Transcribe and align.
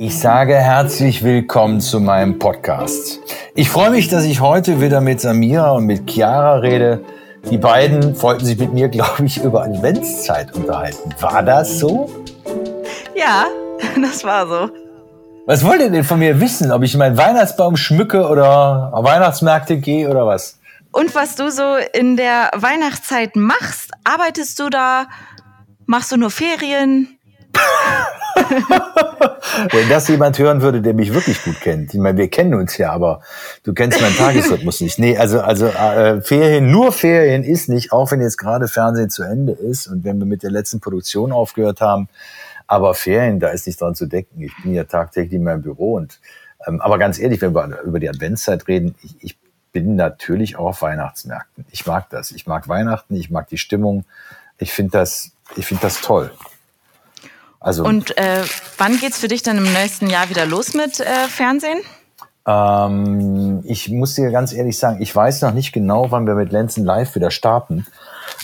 Ich 0.00 0.16
sage 0.16 0.54
herzlich 0.54 1.24
willkommen 1.24 1.80
zu 1.80 1.98
meinem 1.98 2.38
Podcast. 2.38 3.18
Ich 3.56 3.68
freue 3.68 3.90
mich, 3.90 4.06
dass 4.06 4.22
ich 4.22 4.40
heute 4.40 4.80
wieder 4.80 5.00
mit 5.00 5.20
Samira 5.20 5.72
und 5.72 5.86
mit 5.86 6.08
Chiara 6.08 6.58
rede. 6.58 7.04
Die 7.50 7.58
beiden 7.58 8.22
wollten 8.22 8.44
sich 8.44 8.56
mit 8.58 8.72
mir, 8.72 8.90
glaube 8.90 9.26
ich, 9.26 9.42
über 9.42 9.64
Adventszeit 9.64 10.54
unterhalten. 10.54 11.12
War 11.18 11.42
das 11.42 11.80
so? 11.80 12.08
Ja, 13.16 13.46
das 14.00 14.22
war 14.22 14.46
so. 14.46 14.70
Was 15.46 15.64
wollt 15.64 15.80
ihr 15.80 15.90
denn 15.90 16.04
von 16.04 16.20
mir 16.20 16.40
wissen? 16.40 16.70
Ob 16.70 16.84
ich 16.84 16.96
meinen 16.96 17.16
Weihnachtsbaum 17.16 17.76
schmücke 17.76 18.28
oder 18.28 18.90
auf 18.94 19.04
Weihnachtsmärkte 19.04 19.78
gehe 19.78 20.08
oder 20.08 20.28
was? 20.28 20.60
Und 20.92 21.12
was 21.16 21.34
du 21.34 21.50
so 21.50 21.74
in 21.92 22.16
der 22.16 22.52
Weihnachtszeit 22.54 23.34
machst? 23.34 23.90
Arbeitest 24.04 24.60
du 24.60 24.70
da? 24.70 25.06
Machst 25.86 26.12
du 26.12 26.16
nur 26.16 26.30
Ferien? 26.30 27.17
Wenn 29.72 29.88
das 29.88 30.08
jemand 30.08 30.38
hören 30.38 30.62
würde, 30.62 30.80
der 30.80 30.94
mich 30.94 31.12
wirklich 31.12 31.42
gut 31.42 31.60
kennt. 31.60 31.92
Ich 31.92 32.00
meine, 32.00 32.18
wir 32.18 32.28
kennen 32.28 32.54
uns 32.54 32.78
ja, 32.78 32.92
aber 32.92 33.20
du 33.64 33.74
kennst 33.74 34.00
meinen 34.00 34.16
Tagesrhythmus 34.16 34.80
nicht. 34.80 34.98
Nee, 34.98 35.16
also, 35.16 35.40
also 35.40 35.66
äh, 35.66 36.20
Ferien, 36.20 36.70
nur 36.70 36.92
Ferien 36.92 37.42
ist 37.42 37.68
nicht, 37.68 37.92
auch 37.92 38.10
wenn 38.12 38.20
jetzt 38.20 38.38
gerade 38.38 38.68
Fernsehen 38.68 39.10
zu 39.10 39.24
Ende 39.24 39.52
ist 39.52 39.88
und 39.88 40.04
wenn 40.04 40.18
wir 40.18 40.26
mit 40.26 40.42
der 40.42 40.50
letzten 40.50 40.80
Produktion 40.80 41.32
aufgehört 41.32 41.80
haben. 41.80 42.08
Aber 42.66 42.94
Ferien, 42.94 43.40
da 43.40 43.48
ist 43.48 43.66
nicht 43.66 43.80
dran 43.80 43.94
zu 43.94 44.06
denken. 44.06 44.42
Ich 44.42 44.52
bin 44.62 44.74
ja 44.74 44.84
tagtäglich 44.84 45.34
in 45.34 45.44
meinem 45.44 45.62
Büro 45.62 45.94
und 45.94 46.20
ähm, 46.66 46.80
aber 46.80 46.98
ganz 46.98 47.18
ehrlich, 47.18 47.40
wenn 47.40 47.54
wir 47.54 47.80
über 47.82 48.00
die 48.00 48.08
Adventszeit 48.08 48.66
reden, 48.68 48.94
ich, 49.02 49.16
ich 49.20 49.38
bin 49.72 49.96
natürlich 49.96 50.56
auch 50.56 50.66
auf 50.66 50.82
Weihnachtsmärkten. 50.82 51.66
Ich 51.70 51.86
mag 51.86 52.10
das. 52.10 52.30
Ich 52.30 52.46
mag 52.46 52.68
Weihnachten, 52.68 53.14
ich 53.14 53.30
mag 53.30 53.48
die 53.48 53.58
Stimmung. 53.58 54.04
Ich 54.58 54.72
finde 54.72 54.92
das, 54.92 55.32
ich 55.56 55.66
finde 55.66 55.82
das 55.82 56.00
toll. 56.00 56.32
Also, 57.60 57.84
Und 57.84 58.16
äh, 58.16 58.44
wann 58.76 58.98
geht's 58.98 59.18
für 59.18 59.28
dich 59.28 59.42
dann 59.42 59.58
im 59.58 59.72
nächsten 59.72 60.08
Jahr 60.08 60.30
wieder 60.30 60.46
los 60.46 60.74
mit 60.74 61.00
äh, 61.00 61.28
Fernsehen? 61.28 61.80
Ähm, 62.46 63.60
ich 63.64 63.90
muss 63.90 64.14
dir 64.14 64.30
ganz 64.30 64.52
ehrlich 64.52 64.78
sagen, 64.78 65.02
ich 65.02 65.14
weiß 65.14 65.42
noch 65.42 65.52
nicht 65.52 65.72
genau, 65.72 66.10
wann 66.10 66.26
wir 66.26 66.34
mit 66.34 66.52
Lenzen 66.52 66.84
Live 66.84 67.14
wieder 67.14 67.30
starten. 67.30 67.86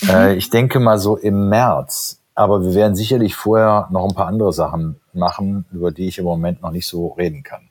Mhm. 0.03 0.11
Äh, 0.11 0.35
ich 0.35 0.51
denke 0.51 0.81
mal 0.81 0.99
so 0.99 1.17
im 1.17 1.49
März. 1.49 2.21
Aber 2.37 2.63
wir 2.65 2.75
werden 2.75 2.97
sicherlich 2.97 3.37
vorher 3.37 3.87
noch 3.93 4.09
ein 4.09 4.15
paar 4.15 4.27
andere 4.27 4.53
Sachen 4.53 5.01
machen, 5.13 5.67
über 5.73 5.93
die 5.93 6.09
ich 6.09 6.19
im 6.19 6.25
Moment 6.25 6.63
noch 6.63 6.73
nicht 6.73 6.87
so 6.87 7.09
reden 7.09 7.45
kann. 7.45 7.69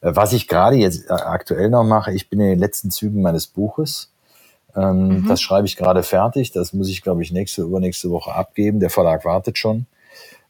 Äh, 0.00 0.12
was 0.14 0.32
ich 0.32 0.48
gerade 0.48 0.76
jetzt 0.76 1.10
äh, 1.10 1.12
aktuell 1.12 1.68
noch 1.68 1.84
mache, 1.84 2.12
ich 2.12 2.30
bin 2.30 2.40
in 2.40 2.50
den 2.50 2.58
letzten 2.58 2.90
Zügen 2.90 3.22
meines 3.22 3.46
Buches. 3.46 4.12
Ähm, 4.76 5.08
mhm. 5.08 5.28
Das 5.28 5.40
schreibe 5.40 5.66
ich 5.66 5.76
gerade 5.76 6.02
fertig. 6.02 6.52
Das 6.52 6.72
muss 6.72 6.88
ich, 6.88 7.02
glaube 7.02 7.22
ich, 7.22 7.32
nächste, 7.32 7.62
übernächste 7.62 8.10
Woche 8.10 8.32
abgeben. 8.34 8.80
Der 8.80 8.90
Verlag 8.90 9.24
wartet 9.24 9.58
schon. 9.58 9.86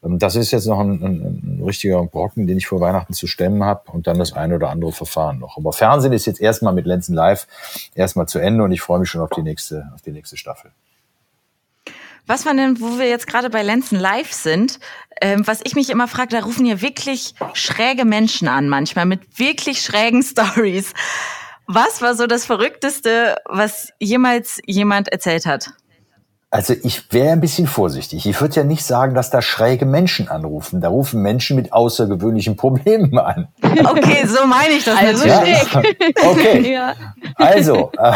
Ähm, 0.05 0.19
das 0.19 0.37
ist 0.37 0.51
jetzt 0.51 0.67
noch 0.67 0.81
ein, 0.81 1.03
ein, 1.03 1.59
ein, 1.59 1.63
richtiger 1.65 2.05
Brocken, 2.05 2.47
den 2.47 2.59
ich 2.59 2.67
vor 2.67 2.81
Weihnachten 2.81 3.15
zu 3.15 3.27
stemmen 3.27 3.65
habe 3.65 3.91
und 3.93 4.07
dann 4.07 4.19
das 4.19 4.33
eine 4.33 4.57
oder 4.57 4.71
andere 4.71 4.93
Verfahren 4.93 5.39
noch. 5.39 5.57
Aber 5.57 5.73
Fernsehen 5.73 6.13
ist 6.13 6.27
jetzt 6.27 6.41
erstmal 6.41 6.75
mit 6.75 6.87
Lenzen 6.87 7.15
Live 7.15 7.47
erstmal 7.95 8.27
zu 8.27 8.39
Ende 8.39 8.65
und 8.65 8.73
ich 8.73 8.81
freue 8.81 9.01
mich 9.01 9.09
schon 9.09 9.21
auf 9.21 9.31
die 9.31 9.43
nächste, 9.43 9.91
auf 9.95 10.03
die 10.03 10.13
nächste 10.13 10.37
Staffel. 10.37 10.71
Was 12.27 12.47
war 12.47 12.55
denn, 12.55 12.81
wo 12.81 12.99
wir 12.99 13.09
jetzt 13.09 13.27
gerade 13.27 13.51
bei 13.51 13.63
Lenzen 13.63 14.01
Live 14.01 14.33
sind, 14.33 14.81
ähm, 15.21 15.47
was 15.47 15.61
ich 15.65 15.75
mich 15.75 15.91
immer 15.91 16.09
frage, 16.09 16.29
da 16.29 16.41
rufen 16.41 16.65
ja 16.65 16.81
wirklich 16.81 17.35
schräge 17.53 18.07
Menschen 18.07 18.49
an 18.49 18.69
manchmal 18.69 19.05
mit 19.05 19.39
wirklich 19.39 19.83
schrägen 19.83 20.23
Stories. 20.23 20.95
Was 21.67 22.03
war 22.03 22.15
so 22.15 22.27
das 22.27 22.45
Verrückteste, 22.45 23.37
was 23.47 23.91
jemals 23.99 24.61
jemand 24.67 25.09
erzählt 25.09 25.47
hat? 25.47 25.73
Also 26.55 26.73
ich 26.85 27.13
wäre 27.13 27.33
ein 27.33 27.41
bisschen 27.41 27.67
vorsichtig. 27.67 28.27
Ich 28.27 28.41
würde 28.41 28.55
ja 28.55 28.63
nicht 28.63 28.85
sagen, 28.85 29.17
dass 29.17 29.29
da 29.29 29.43
schräge 29.43 29.87
Menschen 29.87 30.29
anrufen. 30.29 30.81
Da 30.81 30.87
rufen 30.87 31.21
Menschen 31.21 31.57
mit 31.57 31.73
außergewöhnlichen 31.73 32.55
Problemen 32.55 33.19
an. 33.19 33.49
Okay, 33.85 34.25
so 34.25 34.47
meine 34.47 34.75
ich 34.75 34.85
das 34.85 34.97
also 34.97 35.27
ja? 35.27 35.43
Okay. 36.25 36.73
Ja. 36.75 36.95
Also, 37.35 37.91
äh, 37.99 38.13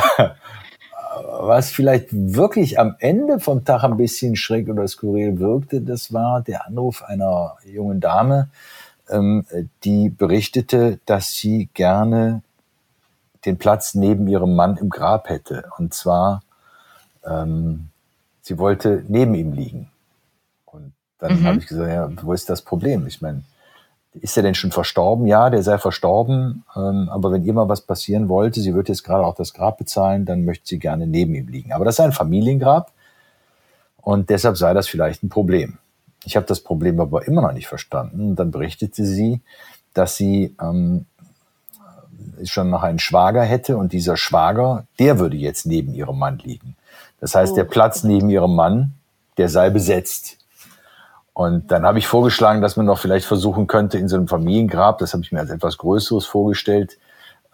was 1.40 1.72
vielleicht 1.72 2.10
wirklich 2.12 2.78
am 2.78 2.94
Ende 3.00 3.40
vom 3.40 3.64
Tag 3.64 3.82
ein 3.82 3.96
bisschen 3.96 4.36
schräg 4.36 4.68
oder 4.68 4.86
skurril 4.86 5.40
wirkte, 5.40 5.80
das 5.80 6.12
war 6.12 6.40
der 6.40 6.64
Anruf 6.64 7.02
einer 7.02 7.56
jungen 7.64 7.98
Dame, 7.98 8.50
ähm, 9.10 9.46
die 9.82 10.10
berichtete, 10.10 11.00
dass 11.06 11.32
sie 11.32 11.70
gerne 11.74 12.42
den 13.44 13.58
Platz 13.58 13.94
neben 13.94 14.28
ihrem 14.28 14.54
Mann 14.54 14.76
im 14.76 14.90
Grab 14.90 15.28
hätte. 15.28 15.68
Und 15.76 15.92
zwar 15.92 16.42
ähm, 17.26 17.88
sie 18.48 18.58
wollte 18.58 19.04
neben 19.08 19.34
ihm 19.34 19.52
liegen. 19.52 19.90
Und 20.64 20.92
dann 21.18 21.40
mhm. 21.40 21.44
habe 21.44 21.58
ich 21.58 21.66
gesagt, 21.66 21.90
ja, 21.90 22.10
wo 22.22 22.32
ist 22.32 22.48
das 22.48 22.62
Problem? 22.62 23.06
Ich 23.06 23.20
meine, 23.20 23.42
ist 24.14 24.36
er 24.38 24.42
denn 24.42 24.54
schon 24.54 24.72
verstorben? 24.72 25.26
Ja, 25.26 25.50
der 25.50 25.62
sei 25.62 25.76
verstorben. 25.76 26.64
Ähm, 26.74 27.10
aber 27.10 27.30
wenn 27.30 27.44
ihr 27.44 27.52
mal 27.52 27.68
was 27.68 27.82
passieren 27.82 28.30
wollte, 28.30 28.60
sie 28.62 28.74
wird 28.74 28.88
jetzt 28.88 29.04
gerade 29.04 29.24
auch 29.24 29.34
das 29.34 29.52
Grab 29.52 29.76
bezahlen, 29.76 30.24
dann 30.24 30.46
möchte 30.46 30.66
sie 30.66 30.78
gerne 30.78 31.06
neben 31.06 31.34
ihm 31.34 31.46
liegen. 31.48 31.72
Aber 31.72 31.84
das 31.84 31.96
ist 31.96 32.00
ein 32.00 32.12
Familiengrab 32.12 32.90
und 33.98 34.30
deshalb 34.30 34.56
sei 34.56 34.72
das 34.72 34.88
vielleicht 34.88 35.22
ein 35.22 35.28
Problem. 35.28 35.76
Ich 36.24 36.34
habe 36.34 36.46
das 36.46 36.60
Problem 36.60 36.98
aber 37.00 37.26
immer 37.28 37.42
noch 37.42 37.52
nicht 37.52 37.68
verstanden. 37.68 38.30
Und 38.30 38.36
dann 38.36 38.50
berichtete 38.50 39.04
sie, 39.04 39.42
dass 39.92 40.16
sie 40.16 40.56
ähm, 40.60 41.04
schon 42.44 42.70
noch 42.70 42.82
einen 42.82 42.98
Schwager 42.98 43.42
hätte 43.42 43.76
und 43.76 43.92
dieser 43.92 44.16
Schwager, 44.16 44.86
der 44.98 45.18
würde 45.18 45.36
jetzt 45.36 45.66
neben 45.66 45.92
ihrem 45.94 46.18
Mann 46.18 46.38
liegen. 46.38 46.77
Das 47.20 47.34
heißt, 47.34 47.56
der 47.56 47.66
oh. 47.66 47.68
Platz 47.68 48.04
neben 48.04 48.30
ihrem 48.30 48.54
Mann, 48.54 48.94
der 49.36 49.48
sei 49.48 49.70
besetzt. 49.70 50.38
Und 51.32 51.70
dann 51.70 51.84
habe 51.84 51.98
ich 51.98 52.06
vorgeschlagen, 52.06 52.60
dass 52.60 52.76
man 52.76 52.86
noch 52.86 52.98
vielleicht 52.98 53.26
versuchen 53.26 53.68
könnte, 53.68 53.98
in 53.98 54.08
so 54.08 54.16
einem 54.16 54.26
Familiengrab, 54.26 54.98
das 54.98 55.12
habe 55.12 55.22
ich 55.22 55.30
mir 55.30 55.38
als 55.38 55.50
etwas 55.50 55.78
Größeres 55.78 56.26
vorgestellt, 56.26 56.98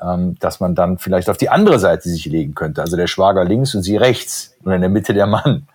ähm, 0.00 0.36
dass 0.40 0.58
man 0.58 0.74
dann 0.74 0.98
vielleicht 0.98 1.28
auf 1.28 1.36
die 1.36 1.50
andere 1.50 1.78
Seite 1.78 2.08
sich 2.08 2.24
legen 2.24 2.54
könnte. 2.54 2.80
Also 2.80 2.96
der 2.96 3.06
Schwager 3.06 3.44
links 3.44 3.74
und 3.74 3.82
sie 3.82 3.96
rechts 3.96 4.54
und 4.64 4.72
in 4.72 4.80
der 4.80 4.90
Mitte 4.90 5.12
der 5.12 5.26
Mann. 5.26 5.68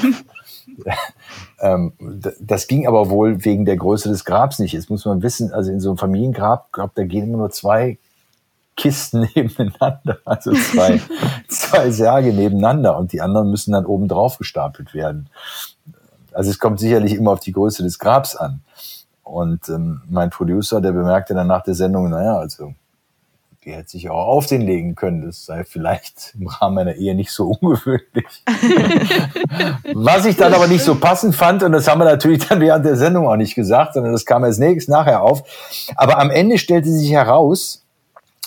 ähm, 1.60 1.92
das 2.40 2.68
ging 2.68 2.86
aber 2.86 3.10
wohl 3.10 3.44
wegen 3.44 3.64
der 3.64 3.76
Größe 3.76 4.08
des 4.08 4.24
Grabs 4.24 4.60
nicht. 4.60 4.72
Jetzt 4.72 4.88
muss 4.88 5.04
man 5.04 5.22
wissen, 5.22 5.52
also 5.52 5.72
in 5.72 5.80
so 5.80 5.90
einem 5.90 5.98
Familiengrab, 5.98 6.72
glaub, 6.72 6.94
da 6.94 7.04
gehen 7.04 7.24
immer 7.24 7.38
nur 7.38 7.50
zwei 7.50 7.98
Kisten 8.76 9.28
nebeneinander, 9.34 10.18
also 10.24 10.52
zwei, 10.52 11.00
zwei 11.48 11.90
Särge 11.90 12.32
nebeneinander 12.32 12.96
und 12.96 13.12
die 13.12 13.20
anderen 13.20 13.50
müssen 13.50 13.72
dann 13.72 13.86
oben 13.86 14.08
drauf 14.08 14.38
gestapelt 14.38 14.94
werden. 14.94 15.28
Also 16.32 16.50
es 16.50 16.58
kommt 16.58 16.78
sicherlich 16.78 17.14
immer 17.14 17.32
auf 17.32 17.40
die 17.40 17.52
Größe 17.52 17.82
des 17.82 17.98
Grabs 17.98 18.36
an. 18.36 18.60
Und 19.22 19.68
ähm, 19.68 20.02
mein 20.08 20.30
Producer, 20.30 20.80
der 20.80 20.92
bemerkte 20.92 21.34
dann 21.34 21.48
nach 21.48 21.62
der 21.62 21.74
Sendung, 21.74 22.10
naja, 22.10 22.36
also 22.36 22.74
die 23.64 23.72
hätte 23.72 23.88
sich 23.88 24.08
auch 24.08 24.28
auf 24.28 24.46
den 24.46 24.60
legen 24.60 24.94
können. 24.94 25.22
Das 25.22 25.44
sei 25.44 25.64
vielleicht 25.64 26.36
im 26.38 26.46
Rahmen 26.46 26.78
einer 26.78 26.94
Ehe 26.94 27.16
nicht 27.16 27.32
so 27.32 27.48
ungewöhnlich. 27.60 28.44
Was 29.94 30.24
ich 30.24 30.36
dann 30.36 30.54
aber 30.54 30.68
nicht 30.68 30.84
so 30.84 30.94
passend 30.94 31.34
fand, 31.34 31.64
und 31.64 31.72
das 31.72 31.88
haben 31.88 32.00
wir 32.00 32.04
natürlich 32.04 32.46
dann 32.46 32.60
während 32.60 32.84
der 32.84 32.96
Sendung 32.96 33.26
auch 33.26 33.36
nicht 33.36 33.56
gesagt, 33.56 33.94
sondern 33.94 34.12
das 34.12 34.24
kam 34.24 34.44
als 34.44 34.58
nächstes 34.58 34.88
nachher 34.88 35.22
auf. 35.22 35.42
Aber 35.96 36.20
am 36.20 36.30
Ende 36.30 36.58
stellte 36.58 36.90
sich 36.90 37.10
heraus, 37.10 37.85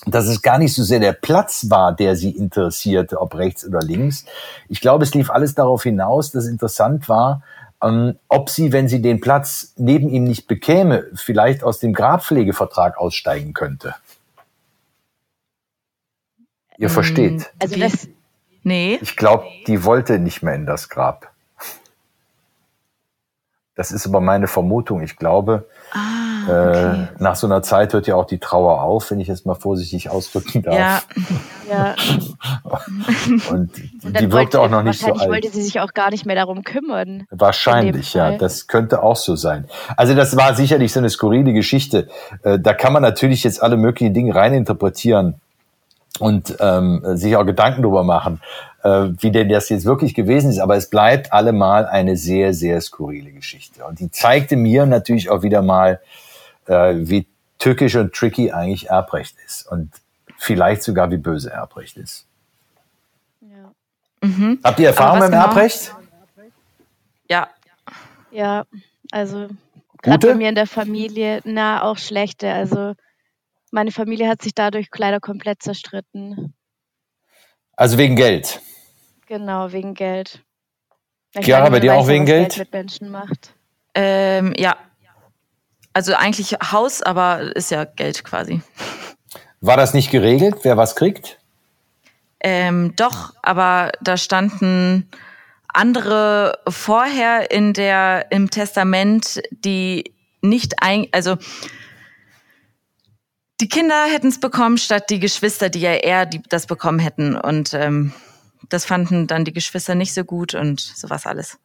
dass 0.05 0.27
es 0.27 0.41
gar 0.41 0.57
nicht 0.57 0.73
so 0.73 0.83
sehr 0.83 0.99
der 0.99 1.13
Platz 1.13 1.69
war, 1.69 1.93
der 1.93 2.15
sie 2.15 2.31
interessierte, 2.31 3.19
ob 3.19 3.35
rechts 3.35 3.65
oder 3.65 3.79
links. 3.79 4.25
Ich 4.67 4.81
glaube, 4.81 5.03
es 5.03 5.13
lief 5.13 5.29
alles 5.29 5.55
darauf 5.55 5.83
hinaus, 5.83 6.31
dass 6.31 6.45
interessant 6.45 7.09
war, 7.09 7.43
ähm, 7.81 8.17
ob 8.27 8.49
sie, 8.49 8.71
wenn 8.71 8.87
sie 8.87 9.01
den 9.01 9.19
Platz 9.19 9.73
neben 9.77 10.09
ihm 10.09 10.23
nicht 10.23 10.47
bekäme, 10.47 11.07
vielleicht 11.15 11.63
aus 11.63 11.79
dem 11.79 11.93
Grabpflegevertrag 11.93 12.97
aussteigen 12.97 13.53
könnte. 13.53 13.95
Ihr 16.77 16.87
ähm, 16.87 16.93
versteht. 16.93 17.51
Also 17.59 17.77
das, 17.77 18.07
nee. 18.63 18.99
Ich 19.01 19.15
glaube, 19.15 19.45
die 19.67 19.83
wollte 19.83 20.19
nicht 20.19 20.43
mehr 20.43 20.55
in 20.55 20.65
das 20.65 20.89
Grab. 20.89 21.31
Das 23.75 23.91
ist 23.91 24.05
aber 24.05 24.19
meine 24.19 24.47
Vermutung. 24.47 25.01
Ich 25.01 25.15
glaube, 25.15 25.69
ah 25.91 26.18
äh, 26.49 26.51
okay. 26.51 27.07
nach 27.19 27.35
so 27.35 27.47
einer 27.47 27.61
Zeit 27.61 27.93
hört 27.93 28.07
ja 28.07 28.15
auch 28.15 28.25
die 28.25 28.39
Trauer 28.39 28.81
auf, 28.81 29.11
wenn 29.11 29.19
ich 29.19 29.27
jetzt 29.27 29.45
mal 29.45 29.55
vorsichtig 29.55 30.09
ausdrücken 30.09 30.63
darf. 30.63 30.75
Ja. 30.75 31.01
ja. 31.69 31.95
Und, 33.51 33.71
Und 34.03 34.19
die 34.19 34.31
wirkte 34.31 34.59
auch 34.59 34.69
noch 34.69 34.83
nicht 34.83 34.99
so 34.99 35.07
alt. 35.07 35.15
Wahrscheinlich 35.15 35.43
wollte 35.43 35.55
sie 35.55 35.61
sich 35.61 35.79
auch 35.79 35.93
gar 35.93 36.09
nicht 36.11 36.25
mehr 36.25 36.35
darum 36.35 36.63
kümmern. 36.63 37.25
Wahrscheinlich, 37.29 38.13
ja. 38.13 38.37
Das 38.37 38.67
könnte 38.67 39.03
auch 39.03 39.15
so 39.15 39.35
sein. 39.35 39.65
Also 39.95 40.15
das 40.15 40.35
war 40.35 40.55
sicherlich 40.55 40.93
so 40.93 40.99
eine 40.99 41.09
skurrile 41.09 41.53
Geschichte. 41.53 42.07
Äh, 42.43 42.59
da 42.59 42.73
kann 42.73 42.93
man 42.93 43.01
natürlich 43.01 43.43
jetzt 43.43 43.61
alle 43.61 43.77
möglichen 43.77 44.13
Dinge 44.13 44.35
reininterpretieren 44.35 45.35
und 46.19 46.57
ähm, 46.59 47.01
sich 47.15 47.35
auch 47.35 47.45
Gedanken 47.45 47.81
darüber 47.81 48.03
machen, 48.03 48.41
äh, 48.83 49.07
wie 49.19 49.31
denn 49.31 49.49
das 49.49 49.69
jetzt 49.69 49.85
wirklich 49.85 50.13
gewesen 50.13 50.49
ist. 50.49 50.59
Aber 50.59 50.75
es 50.75 50.89
bleibt 50.89 51.31
allemal 51.31 51.85
eine 51.85 52.17
sehr, 52.17 52.53
sehr 52.53 52.81
skurrile 52.81 53.31
Geschichte. 53.31 53.85
Und 53.85 53.99
die 53.99 54.11
zeigte 54.11 54.55
mir 54.55 54.85
natürlich 54.85 55.29
auch 55.29 55.43
wieder 55.43 55.61
mal, 55.61 55.99
äh, 56.65 56.95
wie 56.95 57.27
tückisch 57.57 57.95
und 57.95 58.13
tricky 58.13 58.51
eigentlich 58.51 58.89
Erbrecht 58.89 59.35
ist 59.45 59.67
und 59.69 59.91
vielleicht 60.37 60.83
sogar 60.83 61.11
wie 61.11 61.17
böse 61.17 61.51
Erbrecht 61.51 61.97
ist. 61.97 62.25
Ja. 63.41 63.71
Mhm. 64.21 64.59
Habt 64.63 64.79
ihr 64.79 64.87
Erfahrung 64.87 65.19
mit 65.19 65.31
genau? 65.31 65.43
Erbrecht? 65.43 65.93
Ja. 67.29 67.49
Ja, 68.31 68.65
also 69.11 69.49
Gerade 70.01 70.27
bei 70.27 70.35
mir 70.35 70.49
in 70.49 70.55
der 70.55 70.67
Familie, 70.67 71.41
na, 71.43 71.83
auch 71.83 71.97
schlechte. 71.97 72.51
Also 72.51 72.93
meine 73.71 73.91
Familie 73.91 74.27
hat 74.27 74.41
sich 74.41 74.53
dadurch 74.55 74.87
leider 74.95 75.19
komplett 75.19 75.61
zerstritten. 75.61 76.53
Also 77.75 77.97
wegen 77.97 78.15
Geld. 78.15 78.61
Genau, 79.25 79.71
wegen 79.71 79.93
Geld. 79.93 80.43
Chiara, 81.39 81.69
bei 81.69 81.79
dir 81.79 81.95
auch 81.95 82.07
wegen 82.07 82.25
Geld? 82.25 82.49
Geld 82.49 82.59
mit 82.59 82.73
Menschen 82.73 83.09
macht. 83.09 83.53
Ähm, 83.93 84.53
ja. 84.57 84.75
Also 85.93 86.13
eigentlich 86.13 86.53
Haus, 86.53 87.01
aber 87.01 87.55
ist 87.55 87.71
ja 87.71 87.85
Geld 87.85 88.23
quasi. 88.23 88.61
War 89.61 89.77
das 89.77 89.93
nicht 89.93 90.11
geregelt, 90.11 90.57
wer 90.63 90.77
was 90.77 90.95
kriegt? 90.95 91.39
Ähm, 92.41 92.95
doch, 92.95 93.33
aber 93.41 93.91
da 94.01 94.15
standen 94.15 95.09
andere 95.67 96.59
vorher 96.67 97.51
in 97.51 97.73
der 97.73 98.31
im 98.31 98.49
Testament, 98.49 99.41
die 99.51 100.13
nicht 100.41 100.81
ein, 100.81 101.07
also 101.11 101.37
die 103.59 103.67
Kinder 103.67 104.05
hätten 104.05 104.29
es 104.29 104.39
bekommen 104.39 104.77
statt 104.77 105.09
die 105.09 105.19
Geschwister, 105.19 105.69
die 105.69 105.81
ja 105.81 105.93
eher 105.93 106.25
die, 106.25 106.41
das 106.47 106.65
bekommen 106.65 106.99
hätten 106.99 107.35
und 107.35 107.73
ähm, 107.73 108.13
das 108.69 108.85
fanden 108.85 109.27
dann 109.27 109.43
die 109.43 109.53
Geschwister 109.53 109.95
nicht 109.95 110.13
so 110.13 110.23
gut 110.23 110.53
und 110.53 110.79
sowas 110.79 111.25
alles. 111.25 111.57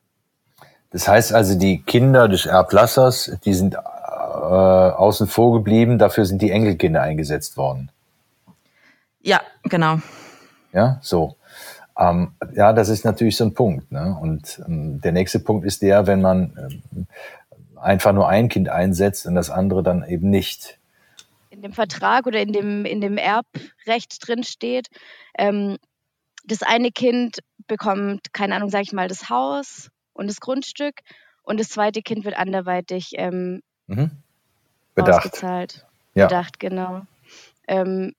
Das 0.91 1.09
heißt 1.09 1.33
also, 1.33 1.57
die 1.59 1.83
Kinder 1.83 2.29
des 2.29 2.47
Erblassers, 2.47 3.33
die 3.45 3.55
sind 3.55 3.77
außen 4.35 5.27
vor 5.27 5.53
geblieben, 5.55 5.99
dafür 5.99 6.25
sind 6.25 6.43
die 6.43 6.51
Enkelkinder 6.51 7.03
eingesetzt 7.03 7.57
worden. 7.57 7.91
Ja, 9.21 9.41
genau. 9.65 9.99
Ja, 10.73 10.99
so. 11.01 11.37
Ähm, 11.99 12.35
ja, 12.55 12.73
das 12.73 12.89
ist 12.89 13.05
natürlich 13.05 13.37
so 13.37 13.45
ein 13.45 13.55
Punkt. 13.55 13.93
Ne? 13.93 14.17
Und 14.21 14.61
ähm, 14.67 15.01
der 15.01 15.13
nächste 15.13 15.39
Punkt 15.39 15.65
ist 15.65 15.83
der, 15.83 16.07
wenn 16.07 16.21
man 16.21 16.83
ähm, 16.93 17.07
einfach 17.81 18.13
nur 18.13 18.29
ein 18.29 18.49
Kind 18.49 18.69
einsetzt 18.69 19.27
und 19.27 19.35
das 19.35 19.51
andere 19.51 19.83
dann 19.83 20.05
eben 20.07 20.31
nicht. 20.31 20.79
In 21.51 21.63
dem 21.63 21.73
Vertrag 21.73 22.27
oder 22.27 22.41
in 22.41 22.53
dem, 22.53 22.85
in 22.85 23.01
dem 23.01 23.17
Erbrecht 23.17 24.27
drin 24.27 24.43
steht, 24.43 24.89
ähm, 25.39 25.79
das 26.45 26.63
eine 26.63 26.91
Kind 26.91 27.39
bekommt, 27.67 28.33
keine 28.33 28.57
Ahnung, 28.57 28.71
sage 28.71 28.83
ich 28.83 28.93
mal, 28.93 29.09
das 29.09 29.31
Haus 29.31 29.91
und 30.13 30.29
das 30.29 30.41
Grundstück 30.41 31.01
und 31.43 31.61
das 31.61 31.69
zweite 31.69 32.03
Kind 32.03 32.25
wird 32.25 32.37
anderweitig 32.37 33.13
ähm, 33.17 33.63
mhm. 33.87 34.11
Bedacht. 34.95 35.27
ausgezahlt. 35.27 35.87
Ja. 36.15 36.27
Bedacht, 36.27 36.61
genau. 36.61 37.03
Ähm, 37.67 38.15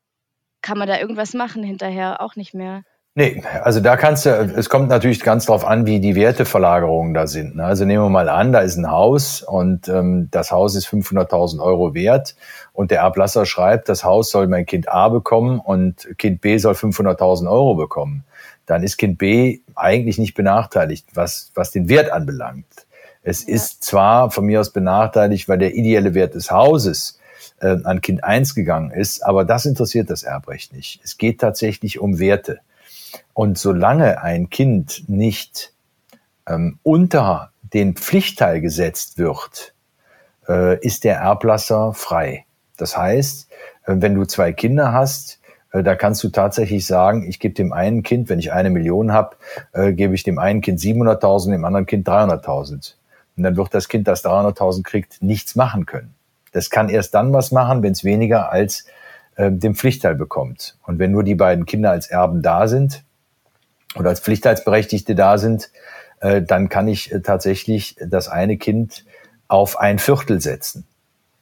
kann 0.61 0.77
man 0.77 0.87
da 0.87 0.97
irgendwas 0.97 1.33
machen 1.33 1.63
hinterher? 1.63 2.21
Auch 2.21 2.35
nicht 2.35 2.53
mehr. 2.53 2.83
Nee, 3.17 3.43
also 3.63 3.79
da 3.79 3.95
kannst 3.95 4.25
du, 4.25 4.29
es 4.29 4.67
kommt 4.67 4.89
natürlich 4.89 5.21
ganz 5.21 5.45
drauf 5.45 5.63
an, 5.63 5.85
wie 5.85 6.01
die 6.01 6.15
Werteverlagerungen 6.15 7.13
da 7.13 7.27
sind. 7.27 7.55
Ne? 7.55 7.63
Also 7.63 7.85
nehmen 7.85 8.03
wir 8.03 8.09
mal 8.09 8.27
an, 8.27 8.51
da 8.51 8.59
ist 8.59 8.75
ein 8.75 8.91
Haus 8.91 9.41
und 9.41 9.87
ähm, 9.87 10.27
das 10.31 10.51
Haus 10.51 10.75
ist 10.75 10.87
500.000 10.87 11.63
Euro 11.63 11.93
wert 11.93 12.35
und 12.73 12.91
der 12.91 12.99
Erblasser 12.99 13.45
schreibt, 13.45 13.87
das 13.87 14.03
Haus 14.03 14.31
soll 14.31 14.47
mein 14.47 14.65
Kind 14.65 14.89
A 14.89 15.07
bekommen 15.07 15.61
und 15.61 16.09
Kind 16.17 16.41
B 16.41 16.57
soll 16.57 16.73
500.000 16.73 17.49
Euro 17.49 17.75
bekommen. 17.75 18.25
Dann 18.65 18.83
ist 18.83 18.97
Kind 18.97 19.17
B 19.17 19.59
eigentlich 19.75 20.17
nicht 20.17 20.33
benachteiligt, 20.33 21.07
was, 21.13 21.51
was 21.55 21.71
den 21.71 21.87
Wert 21.87 22.11
anbelangt. 22.11 22.84
Es 23.25 23.45
ja. 23.45 23.55
ist 23.55 23.83
zwar 23.83 24.31
von 24.31 24.45
mir 24.45 24.61
aus 24.61 24.71
benachteiligt, 24.71 25.49
weil 25.49 25.57
der 25.57 25.73
ideelle 25.73 26.13
Wert 26.13 26.35
des 26.35 26.51
Hauses 26.51 27.19
äh, 27.59 27.75
an 27.83 27.99
Kind 27.99 28.23
1 28.23 28.55
gegangen 28.55 28.91
ist, 28.91 29.25
aber 29.25 29.43
das 29.43 29.65
interessiert 29.65 30.09
das 30.09 30.23
Erbrecht 30.23 30.73
nicht. 30.73 31.01
Es 31.03 31.17
geht 31.17 31.41
tatsächlich 31.41 31.99
um 31.99 32.19
Werte. 32.19 32.59
Und 33.33 33.57
solange 33.57 34.21
ein 34.21 34.49
Kind 34.49 35.09
nicht 35.09 35.73
ähm, 36.47 36.79
unter 36.83 37.51
den 37.61 37.95
Pflichtteil 37.95 38.61
gesetzt 38.61 39.17
wird, 39.17 39.73
äh, 40.47 40.79
ist 40.79 41.03
der 41.03 41.17
Erblasser 41.17 41.93
frei. 41.93 42.45
Das 42.77 42.95
heißt, 42.95 43.49
äh, 43.85 43.95
wenn 43.97 44.15
du 44.15 44.25
zwei 44.25 44.53
Kinder 44.53 44.93
hast, 44.93 45.39
äh, 45.71 45.81
da 45.81 45.95
kannst 45.95 46.23
du 46.23 46.29
tatsächlich 46.29 46.85
sagen, 46.85 47.27
ich 47.27 47.39
gebe 47.39 47.55
dem 47.55 47.73
einen 47.73 48.03
Kind, 48.03 48.29
wenn 48.29 48.39
ich 48.39 48.53
eine 48.53 48.69
Million 48.69 49.11
habe, 49.11 49.35
äh, 49.73 49.93
gebe 49.93 50.13
ich 50.13 50.23
dem 50.23 50.37
einen 50.37 50.61
Kind 50.61 50.79
700.000, 50.79 51.51
dem 51.51 51.65
anderen 51.65 51.85
Kind 51.85 52.07
300.000. 52.07 52.93
Und 53.37 53.43
dann 53.43 53.57
wird 53.57 53.73
das 53.73 53.89
Kind, 53.89 54.07
das 54.07 54.23
300.000 54.23 54.83
kriegt, 54.83 55.21
nichts 55.21 55.55
machen 55.55 55.85
können. 55.85 56.15
Das 56.51 56.69
kann 56.69 56.89
erst 56.89 57.13
dann 57.13 57.33
was 57.33 57.51
machen, 57.51 57.83
wenn 57.83 57.91
es 57.91 58.03
weniger 58.03 58.51
als 58.51 58.85
äh, 59.35 59.51
den 59.51 59.75
Pflichtteil 59.75 60.15
bekommt. 60.15 60.77
Und 60.83 60.99
wenn 60.99 61.11
nur 61.11 61.23
die 61.23 61.35
beiden 61.35 61.65
Kinder 61.65 61.91
als 61.91 62.07
Erben 62.07 62.41
da 62.41 62.67
sind, 62.67 63.03
oder 63.95 64.09
als 64.09 64.19
Pflichtheitsberechtigte 64.19 65.15
da 65.15 65.37
sind, 65.37 65.71
äh, 66.19 66.41
dann 66.41 66.69
kann 66.69 66.87
ich 66.87 67.11
äh, 67.11 67.21
tatsächlich 67.21 67.95
das 68.05 68.27
eine 68.27 68.57
Kind 68.57 69.05
auf 69.47 69.79
ein 69.79 69.99
Viertel 69.99 70.41
setzen. 70.41 70.85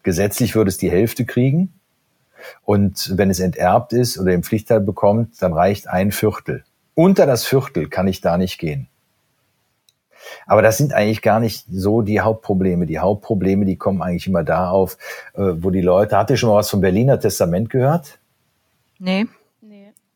Gesetzlich 0.04 0.56
würde 0.56 0.70
es 0.70 0.78
die 0.78 0.92
Hälfte 0.92 1.26
kriegen. 1.26 1.74
Und 2.64 3.18
wenn 3.18 3.30
es 3.30 3.40
enterbt 3.40 3.94
ist 3.94 4.20
oder 4.20 4.34
im 4.34 4.44
Pflichtteil 4.44 4.82
bekommt, 4.82 5.42
dann 5.42 5.54
reicht 5.54 5.88
ein 5.88 6.12
Viertel. 6.12 6.64
Unter 6.94 7.26
das 7.26 7.46
Viertel 7.46 7.88
kann 7.88 8.08
ich 8.08 8.20
da 8.20 8.38
nicht 8.38 8.60
gehen. 8.60 8.88
Aber 10.46 10.62
das 10.62 10.78
sind 10.78 10.94
eigentlich 10.94 11.22
gar 11.22 11.40
nicht 11.40 11.66
so 11.72 12.02
die 12.02 12.22
Hauptprobleme. 12.22 12.86
Die 12.86 13.00
Hauptprobleme, 13.00 13.66
die 13.66 13.78
kommen 13.78 14.02
eigentlich 14.02 14.28
immer 14.28 14.44
da 14.44 14.70
auf, 14.70 14.98
äh, 15.34 15.42
wo 15.42 15.70
die 15.70 15.82
Leute, 15.82 16.18
habt 16.18 16.30
ihr 16.30 16.38
schon 16.38 16.50
mal 16.50 16.56
was 16.56 16.70
vom 16.70 16.82
Berliner 16.82 17.20
Testament 17.20 17.70
gehört? 17.70 18.20
Nee. 19.00 19.28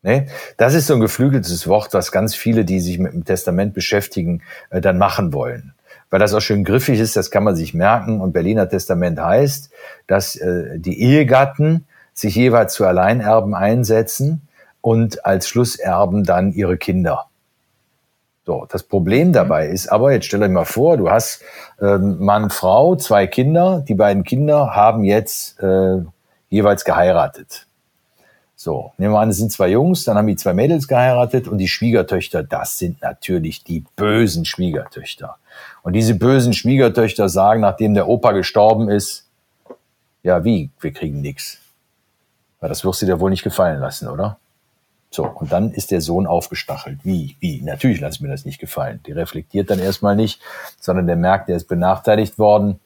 Nee, 0.02 0.28
das 0.56 0.74
ist 0.74 0.86
so 0.86 0.94
ein 0.94 1.00
geflügeltes 1.00 1.66
Wort, 1.66 1.92
was 1.92 2.12
ganz 2.12 2.34
viele, 2.34 2.64
die 2.64 2.78
sich 2.78 3.00
mit 3.00 3.12
dem 3.12 3.24
Testament 3.24 3.74
beschäftigen, 3.74 4.42
äh, 4.70 4.80
dann 4.80 4.96
machen 4.96 5.32
wollen. 5.32 5.74
Weil 6.10 6.20
das 6.20 6.32
auch 6.34 6.40
schön 6.40 6.64
griffig 6.64 7.00
ist, 7.00 7.16
das 7.16 7.30
kann 7.30 7.44
man 7.44 7.56
sich 7.56 7.74
merken. 7.74 8.20
Und 8.20 8.32
Berliner 8.32 8.68
Testament 8.68 9.20
heißt, 9.20 9.70
dass 10.06 10.36
äh, 10.36 10.78
die 10.78 11.02
Ehegatten 11.02 11.86
sich 12.14 12.34
jeweils 12.34 12.74
zu 12.74 12.86
Alleinerben 12.86 13.54
einsetzen 13.54 14.48
und 14.80 15.24
als 15.26 15.48
Schlusserben 15.48 16.24
dann 16.24 16.52
ihre 16.52 16.78
Kinder. 16.78 17.27
So, 18.48 18.64
das 18.66 18.82
Problem 18.82 19.34
dabei 19.34 19.68
ist 19.68 19.88
aber, 19.88 20.10
jetzt 20.10 20.24
stell 20.24 20.42
euch 20.42 20.48
mal 20.48 20.64
vor, 20.64 20.96
du 20.96 21.10
hast 21.10 21.42
ähm, 21.82 22.16
Mann, 22.18 22.48
Frau, 22.48 22.96
zwei 22.96 23.26
Kinder, 23.26 23.84
die 23.86 23.92
beiden 23.92 24.24
Kinder 24.24 24.74
haben 24.74 25.04
jetzt 25.04 25.60
äh, 25.60 25.98
jeweils 26.48 26.86
geheiratet. 26.86 27.66
So, 28.56 28.94
nehmen 28.96 29.12
wir 29.12 29.20
an, 29.20 29.28
es 29.28 29.36
sind 29.36 29.52
zwei 29.52 29.68
Jungs, 29.68 30.04
dann 30.04 30.16
haben 30.16 30.28
die 30.28 30.36
zwei 30.36 30.54
Mädels 30.54 30.88
geheiratet 30.88 31.46
und 31.46 31.58
die 31.58 31.68
Schwiegertöchter, 31.68 32.42
das 32.42 32.78
sind 32.78 33.02
natürlich 33.02 33.64
die 33.64 33.84
bösen 33.96 34.46
Schwiegertöchter. 34.46 35.36
Und 35.82 35.92
diese 35.92 36.14
bösen 36.14 36.54
Schwiegertöchter 36.54 37.28
sagen, 37.28 37.60
nachdem 37.60 37.92
der 37.92 38.08
Opa 38.08 38.32
gestorben 38.32 38.88
ist, 38.88 39.26
ja, 40.22 40.42
wie, 40.42 40.70
wir 40.80 40.92
kriegen 40.92 41.20
nichts. 41.20 41.58
Weil 42.60 42.70
das 42.70 42.82
wirst 42.82 43.02
du 43.02 43.04
dir 43.04 43.20
wohl 43.20 43.28
nicht 43.28 43.44
gefallen 43.44 43.78
lassen, 43.78 44.08
oder? 44.08 44.38
So, 45.10 45.26
und 45.26 45.52
dann 45.52 45.72
ist 45.72 45.90
der 45.90 46.00
Sohn 46.00 46.26
aufgestachelt. 46.26 47.00
Wie, 47.02 47.36
wie? 47.40 47.62
Natürlich 47.62 48.00
lass 48.00 48.20
mir 48.20 48.28
das 48.28 48.44
nicht 48.44 48.58
gefallen. 48.58 49.00
Die 49.06 49.12
reflektiert 49.12 49.70
dann 49.70 49.78
erstmal 49.78 50.16
nicht, 50.16 50.40
sondern 50.80 51.06
der 51.06 51.16
merkt, 51.16 51.48
der 51.48 51.56
ist 51.56 51.68
benachteiligt 51.68 52.38
worden 52.38 52.78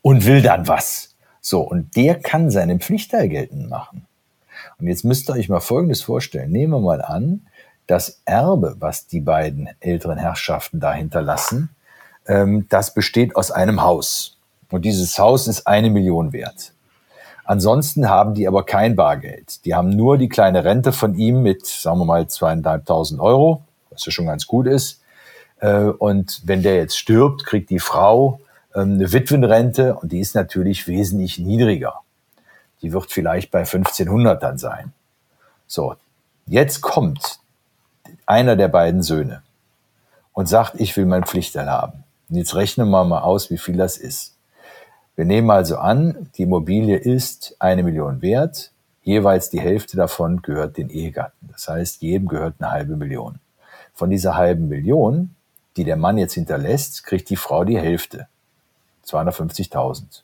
und 0.00 0.24
will 0.26 0.42
dann 0.42 0.68
was. 0.68 1.14
So, 1.40 1.60
und 1.60 1.96
der 1.96 2.18
kann 2.20 2.50
seine 2.50 2.78
Pflichtteil 2.78 3.28
geltend 3.28 3.68
machen. 3.68 4.06
Und 4.78 4.86
jetzt 4.86 5.04
müsst 5.04 5.28
ihr 5.28 5.34
euch 5.34 5.48
mal 5.48 5.60
Folgendes 5.60 6.02
vorstellen. 6.02 6.50
Nehmen 6.50 6.72
wir 6.72 6.80
mal 6.80 7.02
an, 7.02 7.46
das 7.86 8.22
Erbe, 8.24 8.76
was 8.78 9.06
die 9.06 9.20
beiden 9.20 9.68
älteren 9.80 10.18
Herrschaften 10.18 10.80
da 10.80 10.94
hinterlassen, 10.94 11.70
ähm, 12.26 12.66
das 12.68 12.94
besteht 12.94 13.36
aus 13.36 13.50
einem 13.50 13.82
Haus. 13.82 14.38
Und 14.70 14.84
dieses 14.84 15.18
Haus 15.18 15.48
ist 15.48 15.66
eine 15.66 15.90
Million 15.90 16.32
wert. 16.32 16.72
Ansonsten 17.44 18.08
haben 18.08 18.34
die 18.34 18.46
aber 18.46 18.64
kein 18.64 18.96
Bargeld. 18.96 19.64
Die 19.64 19.74
haben 19.74 19.90
nur 19.90 20.16
die 20.18 20.28
kleine 20.28 20.64
Rente 20.64 20.92
von 20.92 21.14
ihm 21.14 21.42
mit, 21.42 21.66
sagen 21.66 21.98
wir 21.98 22.04
mal, 22.04 22.28
zweieinhalbtausend 22.28 23.20
Euro, 23.20 23.62
was 23.90 24.06
ja 24.06 24.12
schon 24.12 24.26
ganz 24.26 24.46
gut 24.46 24.66
ist. 24.66 25.00
Äh, 25.60 25.84
und 25.84 26.42
wenn 26.44 26.62
der 26.62 26.76
jetzt 26.76 26.96
stirbt, 26.96 27.44
kriegt 27.44 27.70
die 27.70 27.80
Frau 27.80 28.40
ähm, 28.74 28.94
eine 28.94 29.12
Witwenrente 29.12 29.96
und 29.96 30.12
die 30.12 30.20
ist 30.20 30.34
natürlich 30.34 30.86
wesentlich 30.86 31.38
niedriger 31.38 32.02
die 32.82 32.92
wird 32.92 33.10
vielleicht 33.10 33.50
bei 33.50 33.60
1500 33.60 34.42
dann 34.42 34.58
sein. 34.58 34.92
So, 35.66 35.94
jetzt 36.46 36.80
kommt 36.80 37.38
einer 38.26 38.56
der 38.56 38.68
beiden 38.68 39.02
Söhne 39.02 39.42
und 40.32 40.46
sagt, 40.46 40.80
ich 40.80 40.96
will 40.96 41.06
mein 41.06 41.24
Pflichterl 41.24 41.70
haben. 41.70 42.04
Und 42.28 42.36
jetzt 42.36 42.54
rechnen 42.54 42.90
wir 42.90 43.04
mal 43.04 43.20
aus, 43.20 43.50
wie 43.50 43.58
viel 43.58 43.76
das 43.76 43.96
ist. 43.96 44.31
Wir 45.14 45.24
nehmen 45.26 45.50
also 45.50 45.76
an, 45.76 46.28
die 46.36 46.44
Immobilie 46.44 46.96
ist 46.96 47.54
eine 47.58 47.82
Million 47.82 48.22
wert, 48.22 48.70
jeweils 49.02 49.50
die 49.50 49.60
Hälfte 49.60 49.96
davon 49.96 50.40
gehört 50.40 50.78
den 50.78 50.88
Ehegatten. 50.88 51.50
Das 51.52 51.68
heißt, 51.68 52.00
jedem 52.00 52.28
gehört 52.28 52.54
eine 52.58 52.70
halbe 52.70 52.96
Million. 52.96 53.38
Von 53.94 54.08
dieser 54.08 54.36
halben 54.36 54.68
Million, 54.68 55.34
die 55.76 55.84
der 55.84 55.96
Mann 55.96 56.16
jetzt 56.16 56.34
hinterlässt, 56.34 57.04
kriegt 57.04 57.28
die 57.28 57.36
Frau 57.36 57.64
die 57.64 57.78
Hälfte. 57.78 58.26
250.000. 59.06 60.22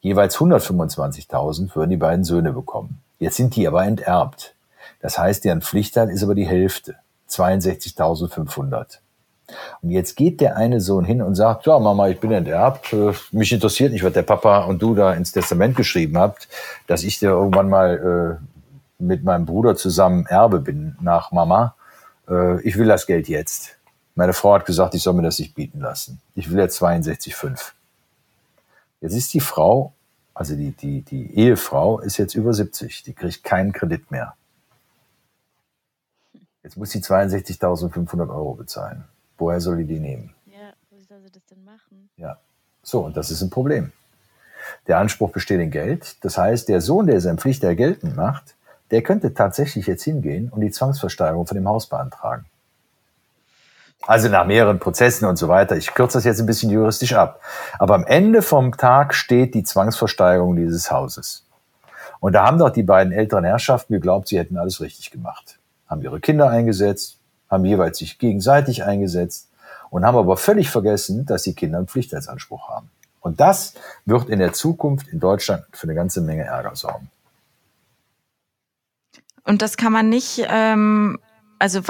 Jeweils 0.00 0.36
125.000 0.36 1.74
würden 1.76 1.90
die 1.90 1.96
beiden 1.96 2.24
Söhne 2.24 2.52
bekommen. 2.52 3.00
Jetzt 3.20 3.36
sind 3.36 3.54
die 3.54 3.68
aber 3.68 3.84
enterbt. 3.84 4.54
Das 5.00 5.18
heißt, 5.18 5.44
deren 5.44 5.62
Pflichtteil 5.62 6.10
ist 6.10 6.24
aber 6.24 6.34
die 6.34 6.46
Hälfte, 6.46 6.96
62.500. 7.30 8.98
Und 9.82 9.90
jetzt 9.90 10.16
geht 10.16 10.40
der 10.40 10.56
eine 10.56 10.80
Sohn 10.80 11.04
hin 11.04 11.22
und 11.22 11.34
sagt, 11.34 11.66
ja, 11.66 11.78
Mama, 11.78 12.08
ich 12.08 12.20
bin 12.20 12.32
enterbt, 12.32 12.92
äh, 12.92 13.12
mich 13.32 13.52
interessiert 13.52 13.92
nicht, 13.92 14.04
was 14.04 14.12
der 14.12 14.22
Papa 14.22 14.64
und 14.64 14.82
du 14.82 14.94
da 14.94 15.14
ins 15.14 15.32
Testament 15.32 15.76
geschrieben 15.76 16.18
habt, 16.18 16.48
dass 16.86 17.02
ich 17.02 17.18
dir 17.18 17.30
irgendwann 17.30 17.68
mal 17.68 18.38
äh, 18.40 19.02
mit 19.02 19.24
meinem 19.24 19.46
Bruder 19.46 19.76
zusammen 19.76 20.26
Erbe 20.26 20.60
bin 20.60 20.96
nach 21.00 21.32
Mama. 21.32 21.74
Äh, 22.28 22.60
ich 22.62 22.76
will 22.76 22.86
das 22.86 23.06
Geld 23.06 23.28
jetzt. 23.28 23.76
Meine 24.14 24.32
Frau 24.32 24.54
hat 24.54 24.66
gesagt, 24.66 24.94
ich 24.94 25.02
soll 25.02 25.14
mir 25.14 25.22
das 25.22 25.38
nicht 25.38 25.54
bieten 25.54 25.80
lassen. 25.80 26.20
Ich 26.34 26.50
will 26.50 26.58
jetzt 26.58 26.82
62,5. 26.82 27.72
Jetzt 29.00 29.14
ist 29.14 29.32
die 29.32 29.40
Frau, 29.40 29.92
also 30.34 30.56
die, 30.56 30.72
die, 30.72 31.02
die 31.02 31.34
Ehefrau 31.36 32.00
ist 32.00 32.16
jetzt 32.16 32.34
über 32.34 32.52
70. 32.52 33.04
Die 33.04 33.12
kriegt 33.12 33.44
keinen 33.44 33.72
Kredit 33.72 34.10
mehr. 34.10 34.34
Jetzt 36.64 36.76
muss 36.76 36.90
sie 36.90 36.98
62.500 36.98 38.28
Euro 38.28 38.54
bezahlen. 38.54 39.04
Woher 39.38 39.60
soll 39.60 39.78
die 39.78 39.84
die 39.84 40.00
nehmen? 40.00 40.34
Ja, 40.46 40.72
wie 40.90 41.02
soll 41.02 41.20
sie 41.22 41.30
das 41.30 41.44
denn 41.46 41.64
machen? 41.64 42.10
Ja, 42.16 42.38
so, 42.82 43.00
und 43.00 43.16
das 43.16 43.30
ist 43.30 43.40
ein 43.42 43.50
Problem. 43.50 43.92
Der 44.86 44.98
Anspruch 44.98 45.30
besteht 45.30 45.60
in 45.60 45.70
Geld. 45.70 46.22
Das 46.24 46.36
heißt, 46.36 46.68
der 46.68 46.80
Sohn, 46.80 47.06
der 47.06 47.20
seine 47.20 47.38
Pflicht 47.38 47.62
geltend 47.62 48.16
macht, 48.16 48.56
der 48.90 49.02
könnte 49.02 49.34
tatsächlich 49.34 49.86
jetzt 49.86 50.04
hingehen 50.04 50.50
und 50.50 50.60
die 50.60 50.70
Zwangsversteigerung 50.70 51.46
von 51.46 51.56
dem 51.56 51.68
Haus 51.68 51.88
beantragen. 51.88 52.46
Also 54.06 54.28
nach 54.28 54.46
mehreren 54.46 54.78
Prozessen 54.78 55.26
und 55.26 55.36
so 55.36 55.48
weiter. 55.48 55.76
Ich 55.76 55.92
kürze 55.92 56.18
das 56.18 56.24
jetzt 56.24 56.40
ein 56.40 56.46
bisschen 56.46 56.70
juristisch 56.70 57.12
ab. 57.12 57.40
Aber 57.78 57.94
am 57.94 58.06
Ende 58.06 58.42
vom 58.42 58.76
Tag 58.76 59.14
steht 59.14 59.54
die 59.54 59.64
Zwangsversteigerung 59.64 60.56
dieses 60.56 60.90
Hauses. 60.90 61.44
Und 62.20 62.32
da 62.32 62.46
haben 62.46 62.58
doch 62.58 62.70
die 62.70 62.82
beiden 62.82 63.12
älteren 63.12 63.44
Herrschaften 63.44 63.92
geglaubt, 63.92 64.28
sie 64.28 64.38
hätten 64.38 64.56
alles 64.56 64.80
richtig 64.80 65.10
gemacht. 65.10 65.58
Haben 65.86 66.02
ihre 66.02 66.20
Kinder 66.20 66.48
eingesetzt, 66.50 67.17
haben 67.48 67.64
jeweils 67.64 67.98
sich 67.98 68.18
gegenseitig 68.18 68.84
eingesetzt 68.84 69.48
und 69.90 70.04
haben 70.04 70.16
aber 70.16 70.36
völlig 70.36 70.70
vergessen, 70.70 71.26
dass 71.26 71.42
die 71.42 71.54
Kinder 71.54 71.78
einen 71.78 71.88
Pflichtheitsanspruch 71.88 72.68
haben. 72.68 72.90
Und 73.20 73.40
das 73.40 73.74
wird 74.04 74.28
in 74.28 74.38
der 74.38 74.52
Zukunft 74.52 75.08
in 75.08 75.20
Deutschland 75.20 75.64
für 75.72 75.84
eine 75.84 75.94
ganze 75.94 76.20
Menge 76.20 76.44
Ärger 76.44 76.76
sorgen. 76.76 77.10
Und 79.44 79.62
das 79.62 79.76
kann 79.76 79.92
man 79.92 80.08
nicht, 80.08 80.46
ähm, 80.48 81.18
also 81.58 81.80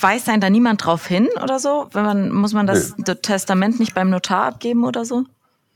weist 0.00 0.28
einen 0.28 0.40
da 0.40 0.50
niemand 0.50 0.84
drauf 0.84 1.06
hin 1.06 1.28
oder 1.42 1.58
so? 1.58 1.88
Wenn 1.92 2.04
man, 2.04 2.30
muss 2.30 2.52
man 2.52 2.66
das 2.66 2.96
Nö. 2.96 3.14
Testament 3.14 3.80
nicht 3.80 3.94
beim 3.94 4.10
Notar 4.10 4.46
abgeben 4.46 4.84
oder 4.84 5.04
so? 5.04 5.24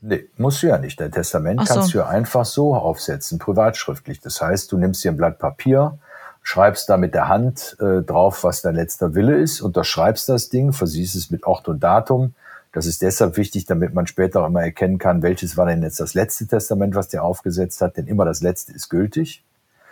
Nee, 0.01 0.29
musst 0.37 0.63
du 0.63 0.67
ja 0.67 0.77
nicht. 0.77 0.99
Dein 0.99 1.11
Testament 1.11 1.67
so. 1.67 1.73
kannst 1.73 1.93
du 1.93 1.97
ja 1.97 2.07
einfach 2.07 2.45
so 2.45 2.75
aufsetzen, 2.75 3.37
privatschriftlich. 3.37 4.21
Das 4.21 4.41
heißt, 4.41 4.71
du 4.71 4.77
nimmst 4.77 5.03
dir 5.03 5.11
ein 5.11 5.17
Blatt 5.17 5.39
Papier, 5.39 5.97
schreibst 6.41 6.89
da 6.89 6.97
mit 6.97 7.13
der 7.13 7.27
Hand 7.27 7.77
äh, 7.79 8.01
drauf, 8.01 8.43
was 8.43 8.61
dein 8.61 8.75
letzter 8.75 9.13
Wille 9.15 9.37
ist, 9.37 9.61
unterschreibst 9.61 10.29
das 10.29 10.49
Ding, 10.49 10.73
versiehst 10.73 11.15
es 11.15 11.29
mit 11.31 11.45
Ort 11.45 11.67
und 11.67 11.81
Datum. 11.81 12.33
Das 12.71 12.85
ist 12.85 13.01
deshalb 13.01 13.37
wichtig, 13.37 13.65
damit 13.65 13.93
man 13.93 14.07
später 14.07 14.45
immer 14.45 14.61
erkennen 14.61 14.99
kann, 14.99 15.21
welches 15.21 15.57
war 15.57 15.65
denn 15.65 15.81
jetzt 15.81 15.99
das 15.99 16.13
letzte 16.13 16.47
Testament, 16.47 16.95
was 16.95 17.07
der 17.07 17.23
aufgesetzt 17.23 17.81
hat, 17.81 17.97
denn 17.97 18.07
immer 18.07 18.25
das 18.25 18.41
letzte 18.41 18.73
ist 18.73 18.89
gültig. 18.89 19.43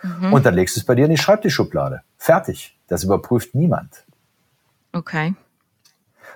Mhm. 0.02 0.32
Und 0.32 0.46
dann 0.46 0.54
legst 0.54 0.76
du 0.76 0.80
es 0.80 0.86
bei 0.86 0.94
dir 0.94 1.04
in 1.04 1.10
die 1.10 1.16
Schreibtischschublade. 1.16 2.02
Fertig. 2.18 2.76
Das 2.86 3.04
überprüft 3.04 3.54
niemand. 3.54 4.04
Okay. 4.92 5.34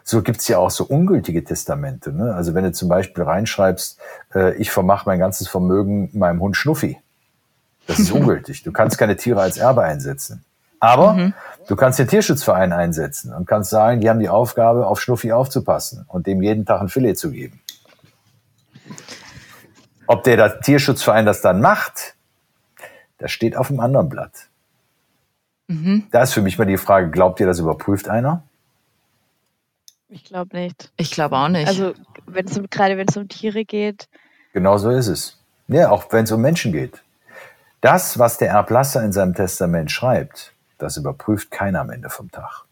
So 0.05 0.23
gibt's 0.23 0.49
ja 0.49 0.59
auch 0.59 0.71
so 0.71 0.85
ungültige 0.85 1.45
Testamente. 1.45 2.13
Ne? 2.13 2.35
Also 2.35 2.55
wenn 2.55 2.65
du 2.65 2.73
zum 2.73 2.89
Beispiel 2.89 3.23
reinschreibst, 3.23 4.01
äh, 4.35 4.55
ich 4.57 4.71
vermache 4.71 5.09
mein 5.09 5.21
ganzes 5.21 5.49
Vermögen 5.49 6.11
meinem 6.13 6.41
Hund 6.41 6.57
Schnuffi. 6.57 6.99
Das 7.87 7.99
ist 7.99 8.11
ungültig. 8.13 8.63
Du 8.63 8.73
kannst 8.73 8.99
keine 8.99 9.17
Tiere 9.17 9.41
als 9.41 9.57
Erbe 9.57 9.83
einsetzen. 9.83 10.45
Aber 10.81 11.13
mhm. 11.15 11.35
du 11.69 11.77
kannst 11.77 11.99
den 11.99 12.09
Tierschutzverein 12.09 12.73
einsetzen 12.73 13.33
und 13.33 13.47
kannst 13.47 13.71
sagen, 13.71 14.01
die 14.01 14.11
haben 14.11 14.19
die 14.19 14.29
Aufgabe, 14.29 14.87
auf 14.87 15.01
Schnuffi 15.01 15.33
aufzupassen 15.33 16.05
und 16.09 16.27
dem 16.27 16.43
jeden 16.43 16.67
Tag 16.67 16.81
ein 16.81 16.89
Filet 16.89 17.15
zu 17.15 17.31
geben. 17.31 17.61
Ob 20.07 20.25
der, 20.25 20.37
der 20.37 20.61
Tierschutzverein 20.61 21.25
das 21.25 21.41
dann 21.41 21.61
macht, 21.61 22.15
das 23.19 23.31
steht 23.31 23.57
auf 23.57 23.71
einem 23.71 23.81
anderen 23.81 24.09
Blatt. 24.09 24.49
Mhm. 25.69 26.09
Da 26.11 26.23
ist 26.23 26.33
für 26.33 26.43
mich 26.43 26.59
mal 26.59 26.65
die 26.65 26.77
Frage, 26.77 27.11
glaubt 27.11 27.39
ihr, 27.39 27.47
das 27.47 27.61
überprüft 27.61 28.09
einer? 28.09 28.43
Ich 30.09 30.25
glaube 30.25 30.57
nicht. 30.57 30.93
Ich 30.97 31.13
glaube 31.13 31.37
auch 31.37 31.49
nicht. 31.49 31.69
Also 31.69 31.95
wenn 32.27 32.47
es 32.47 32.61
gerade 32.71 32.99
wenn 32.99 33.07
es 33.09 33.17
um 33.17 33.29
Tiere 33.29 33.65
geht. 33.65 34.09
Genau 34.53 34.77
so 34.77 34.91
ist 34.91 35.07
es. 35.07 35.39
Ja, 35.69 35.91
auch 35.91 36.13
wenn 36.13 36.25
es 36.25 36.33
um 36.33 36.43
Menschen 36.43 36.73
geht. 36.73 37.03
Das, 37.83 38.17
was 38.17 38.39
der 38.39 38.51
Erblasser 38.51 39.03
in 39.03 39.13
seinem 39.13 39.35
Testament 39.35 39.91
schreibt, 39.91 40.55
das 40.79 40.97
überprüft 40.97 41.51
keiner 41.51 41.81
am 41.81 41.91
Ende 41.91 42.11
vom 42.11 42.31
Tag. 42.31 42.65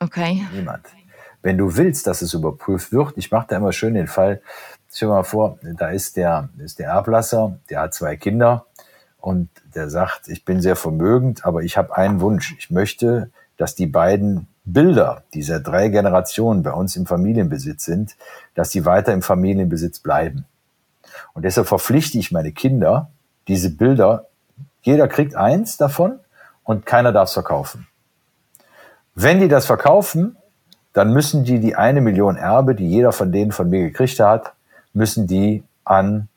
Okay. 0.00 0.46
Niemand. 0.54 0.86
Wenn 1.42 1.58
du 1.58 1.76
willst, 1.76 2.06
dass 2.06 2.22
es 2.22 2.32
überprüft 2.32 2.92
wird, 2.92 3.12
ich 3.16 3.30
mache 3.30 3.48
da 3.50 3.58
immer 3.58 3.72
schön 3.72 3.92
den 3.92 4.06
Fall, 4.06 4.40
stell 4.90 5.08
dir 5.08 5.16
mal 5.16 5.22
vor, 5.22 5.58
da 5.76 5.90
ist 5.90 6.16
der, 6.16 6.48
ist 6.58 6.78
der 6.78 6.88
Erblasser, 6.88 7.58
der 7.68 7.80
hat 7.80 7.92
zwei 7.92 8.16
Kinder 8.16 8.64
und 9.18 9.50
der 9.74 9.90
sagt, 9.90 10.28
ich 10.28 10.46
bin 10.46 10.62
sehr 10.62 10.76
vermögend, 10.76 11.44
aber 11.44 11.62
ich 11.62 11.76
habe 11.76 11.94
einen 11.94 12.20
Wunsch. 12.22 12.56
Ich 12.58 12.70
möchte, 12.70 13.30
dass 13.58 13.74
die 13.74 13.86
beiden 13.86 14.48
Bilder 14.64 15.24
dieser 15.34 15.60
drei 15.60 15.88
Generationen 15.88 16.62
bei 16.62 16.72
uns 16.72 16.96
im 16.96 17.04
Familienbesitz 17.04 17.84
sind, 17.84 18.16
dass 18.54 18.70
die 18.70 18.86
weiter 18.86 19.12
im 19.12 19.20
Familienbesitz 19.20 19.98
bleiben. 19.98 20.46
Und 21.34 21.44
deshalb 21.44 21.66
verpflichte 21.66 22.18
ich 22.18 22.32
meine 22.32 22.52
Kinder, 22.52 23.10
diese 23.48 23.70
Bilder, 23.70 24.26
jeder 24.82 25.08
kriegt 25.08 25.34
eins 25.34 25.76
davon 25.76 26.20
und 26.64 26.86
keiner 26.86 27.12
darf 27.12 27.28
es 27.28 27.34
verkaufen. 27.34 27.86
Wenn 29.14 29.40
die 29.40 29.48
das 29.48 29.66
verkaufen, 29.66 30.36
dann 30.92 31.12
müssen 31.12 31.44
die 31.44 31.58
die 31.60 31.74
eine 31.74 32.00
Million 32.00 32.36
Erbe, 32.36 32.74
die 32.74 32.88
jeder 32.88 33.12
von 33.12 33.32
denen 33.32 33.52
von 33.52 33.68
mir 33.68 33.82
gekriegt 33.82 34.20
hat, 34.20 34.52
müssen 34.92 35.26
die 35.26 35.64
an 35.84 36.28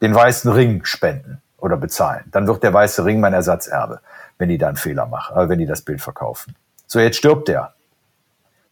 den 0.00 0.14
weißen 0.14 0.50
Ring 0.50 0.84
spenden 0.84 1.42
oder 1.58 1.76
bezahlen. 1.76 2.24
Dann 2.32 2.46
wird 2.46 2.62
der 2.62 2.72
weiße 2.72 3.04
Ring 3.04 3.20
mein 3.20 3.32
Ersatzerbe, 3.32 4.00
wenn 4.38 4.48
die 4.48 4.58
da 4.58 4.68
einen 4.68 4.76
Fehler 4.76 5.06
machen, 5.06 5.36
äh, 5.36 5.48
wenn 5.48 5.58
die 5.58 5.66
das 5.66 5.82
Bild 5.82 6.00
verkaufen. 6.00 6.54
So, 6.86 6.98
jetzt 6.98 7.16
stirbt 7.16 7.48
der. 7.48 7.74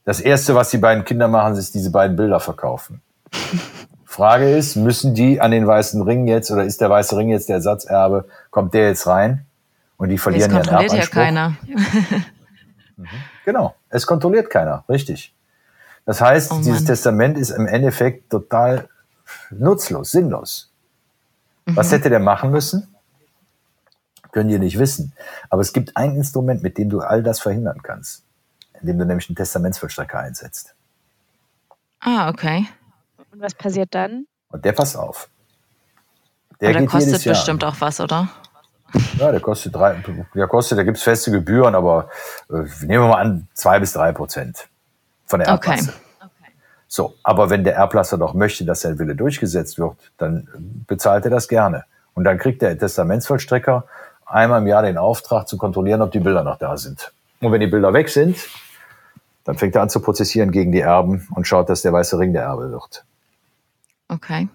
Das 0.04 0.20
erste, 0.20 0.54
was 0.54 0.70
die 0.70 0.78
beiden 0.78 1.04
Kinder 1.04 1.28
machen, 1.28 1.54
ist 1.54 1.74
diese 1.74 1.90
beiden 1.90 2.16
Bilder 2.16 2.40
verkaufen. 2.40 3.02
Frage 4.10 4.56
ist, 4.56 4.74
müssen 4.74 5.14
die 5.14 5.40
an 5.40 5.52
den 5.52 5.68
weißen 5.68 6.02
Ring 6.02 6.26
jetzt 6.26 6.50
oder 6.50 6.64
ist 6.64 6.80
der 6.80 6.90
weiße 6.90 7.16
Ring 7.16 7.28
jetzt 7.28 7.48
der 7.48 7.56
Ersatzerbe? 7.56 8.26
Kommt 8.50 8.74
der 8.74 8.88
jetzt 8.88 9.06
rein? 9.06 9.46
Und 9.98 10.08
die 10.08 10.18
verlieren 10.18 10.50
ihren 10.50 10.66
Erbanspruch. 10.66 10.98
ja 10.98 11.06
keiner. 11.06 11.56
Mhm. 12.96 13.06
genau, 13.46 13.74
es 13.88 14.06
kontrolliert 14.06 14.50
keiner, 14.50 14.84
richtig. 14.86 15.34
Das 16.04 16.20
heißt, 16.20 16.52
oh 16.52 16.58
dieses 16.58 16.84
Testament 16.84 17.38
ist 17.38 17.48
im 17.48 17.66
Endeffekt 17.66 18.28
total 18.28 18.90
nutzlos, 19.48 20.10
sinnlos. 20.10 20.70
Mhm. 21.64 21.76
Was 21.76 21.90
hätte 21.90 22.10
der 22.10 22.20
machen 22.20 22.50
müssen? 22.50 22.94
Können 24.32 24.50
die 24.50 24.58
nicht 24.58 24.78
wissen. 24.78 25.14
Aber 25.48 25.62
es 25.62 25.72
gibt 25.72 25.96
ein 25.96 26.14
Instrument, 26.14 26.62
mit 26.62 26.76
dem 26.76 26.90
du 26.90 27.00
all 27.00 27.22
das 27.22 27.40
verhindern 27.40 27.80
kannst. 27.82 28.22
Indem 28.82 28.98
du 28.98 29.06
nämlich 29.06 29.30
einen 29.30 29.36
Testamentsvollstrecker 29.36 30.18
einsetzt. 30.18 30.74
Ah, 32.00 32.28
okay. 32.28 32.66
Und 33.32 33.40
was 33.40 33.54
passiert 33.54 33.94
dann? 33.94 34.26
Und 34.50 34.64
der 34.64 34.72
passt 34.72 34.96
auf. 34.96 35.28
Der, 36.60 36.72
der 36.72 36.86
kostet 36.86 37.24
bestimmt 37.24 37.64
auch 37.64 37.76
was, 37.80 38.00
oder? 38.00 38.28
Ja, 39.18 39.30
der 39.30 39.40
kostet 39.40 39.74
drei, 39.74 40.02
der 40.34 40.48
kostet, 40.48 40.78
da 40.78 40.82
gibt's 40.82 41.02
feste 41.02 41.30
Gebühren, 41.30 41.74
aber 41.74 42.10
äh, 42.50 42.54
nehmen 42.82 43.04
wir 43.04 43.08
mal 43.08 43.20
an, 43.20 43.48
zwei 43.54 43.78
bis 43.78 43.92
drei 43.92 44.12
Prozent 44.12 44.68
von 45.26 45.38
der 45.38 45.48
Erbklasse. 45.48 45.90
Okay. 45.90 46.30
So, 46.88 47.14
aber 47.22 47.50
wenn 47.50 47.62
der 47.62 47.76
Erblasser 47.76 48.18
doch 48.18 48.34
möchte, 48.34 48.64
dass 48.64 48.80
sein 48.80 48.98
Wille 48.98 49.14
durchgesetzt 49.14 49.78
wird, 49.78 49.96
dann 50.18 50.48
bezahlt 50.88 51.24
er 51.24 51.30
das 51.30 51.46
gerne. 51.46 51.84
Und 52.14 52.24
dann 52.24 52.36
kriegt 52.36 52.62
der 52.62 52.76
Testamentsvollstrecker 52.76 53.84
einmal 54.26 54.60
im 54.60 54.66
Jahr 54.66 54.82
den 54.82 54.98
Auftrag 54.98 55.46
zu 55.46 55.56
kontrollieren, 55.56 56.02
ob 56.02 56.10
die 56.10 56.18
Bilder 56.18 56.42
noch 56.42 56.58
da 56.58 56.76
sind. 56.76 57.12
Und 57.40 57.52
wenn 57.52 57.60
die 57.60 57.68
Bilder 57.68 57.92
weg 57.92 58.08
sind, 58.08 58.36
dann 59.44 59.56
fängt 59.56 59.76
er 59.76 59.82
an 59.82 59.88
zu 59.88 60.00
prozessieren 60.00 60.50
gegen 60.50 60.72
die 60.72 60.80
Erben 60.80 61.28
und 61.34 61.46
schaut, 61.46 61.68
dass 61.68 61.82
der 61.82 61.92
weiße 61.92 62.18
Ring 62.18 62.32
der 62.32 62.42
Erbe 62.42 62.72
wird. 62.72 63.04
Okay. 64.10 64.48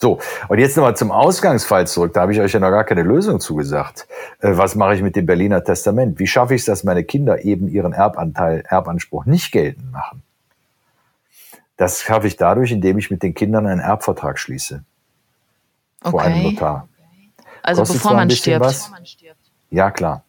So, 0.00 0.18
und 0.48 0.58
jetzt 0.58 0.76
nochmal 0.76 0.96
zum 0.96 1.12
Ausgangsfall 1.12 1.86
zurück. 1.86 2.12
Da 2.14 2.22
habe 2.22 2.32
ich 2.32 2.40
euch 2.40 2.52
ja 2.52 2.58
noch 2.58 2.70
gar 2.70 2.82
keine 2.82 3.02
Lösung 3.02 3.38
zugesagt. 3.38 4.08
Äh, 4.40 4.56
was 4.56 4.74
mache 4.74 4.96
ich 4.96 5.02
mit 5.02 5.14
dem 5.14 5.26
Berliner 5.26 5.62
Testament? 5.62 6.18
Wie 6.18 6.26
schaffe 6.26 6.54
ich 6.54 6.62
es, 6.62 6.66
dass 6.66 6.82
meine 6.82 7.04
Kinder 7.04 7.44
eben 7.44 7.68
ihren 7.68 7.92
Erbanteil, 7.92 8.64
Erbanspruch 8.68 9.26
nicht 9.26 9.52
geltend 9.52 9.92
machen? 9.92 10.22
Das 11.76 12.02
schaffe 12.02 12.26
ich 12.26 12.36
dadurch, 12.36 12.72
indem 12.72 12.98
ich 12.98 13.12
mit 13.12 13.22
den 13.22 13.34
Kindern 13.34 13.66
einen 13.66 13.80
Erbvertrag 13.80 14.38
schließe. 14.38 14.82
Vor 16.02 16.14
okay. 16.14 16.24
einem 16.24 16.42
Notar. 16.42 16.88
Also 17.62 17.82
Kostet 17.82 18.02
bevor 18.02 18.14
man 18.14 18.30
stirbt. 18.30 18.64
Was. 18.64 18.90
Ja, 19.70 19.92
klar. 19.92 20.24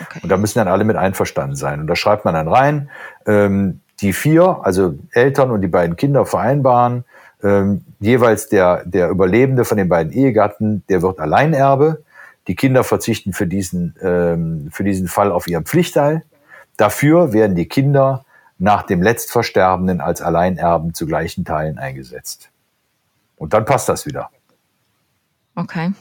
Okay. 0.00 0.20
Und 0.22 0.28
da 0.28 0.36
müssen 0.36 0.58
dann 0.58 0.68
alle 0.68 0.84
mit 0.84 0.96
einverstanden 0.96 1.56
sein. 1.56 1.80
Und 1.80 1.88
da 1.88 1.96
schreibt 1.96 2.24
man 2.24 2.34
dann 2.34 2.48
rein, 2.48 2.90
ähm, 3.26 3.80
die 4.04 4.12
vier, 4.12 4.60
also 4.62 4.94
Eltern 5.12 5.50
und 5.50 5.62
die 5.62 5.68
beiden 5.68 5.96
Kinder 5.96 6.26
vereinbaren, 6.26 7.04
ähm, 7.42 7.84
jeweils 8.00 8.48
der, 8.48 8.84
der 8.84 9.08
Überlebende 9.08 9.64
von 9.64 9.78
den 9.78 9.88
beiden 9.88 10.12
Ehegatten, 10.12 10.84
der 10.88 11.02
wird 11.02 11.18
Alleinerbe. 11.18 12.02
Die 12.46 12.54
Kinder 12.54 12.84
verzichten 12.84 13.32
für 13.32 13.46
diesen, 13.46 13.96
ähm, 14.02 14.68
für 14.70 14.84
diesen 14.84 15.08
Fall 15.08 15.32
auf 15.32 15.48
ihren 15.48 15.64
Pflichtteil. 15.64 16.22
Dafür 16.76 17.32
werden 17.32 17.56
die 17.56 17.66
Kinder 17.66 18.24
nach 18.58 18.82
dem 18.82 19.02
Letztversterbenden 19.02 20.00
als 20.00 20.20
Alleinerben 20.20 20.92
zu 20.92 21.06
gleichen 21.06 21.44
Teilen 21.44 21.78
eingesetzt. 21.78 22.50
Und 23.36 23.54
dann 23.54 23.64
passt 23.64 23.88
das 23.88 24.06
wieder. 24.06 24.30
Okay. 25.54 25.92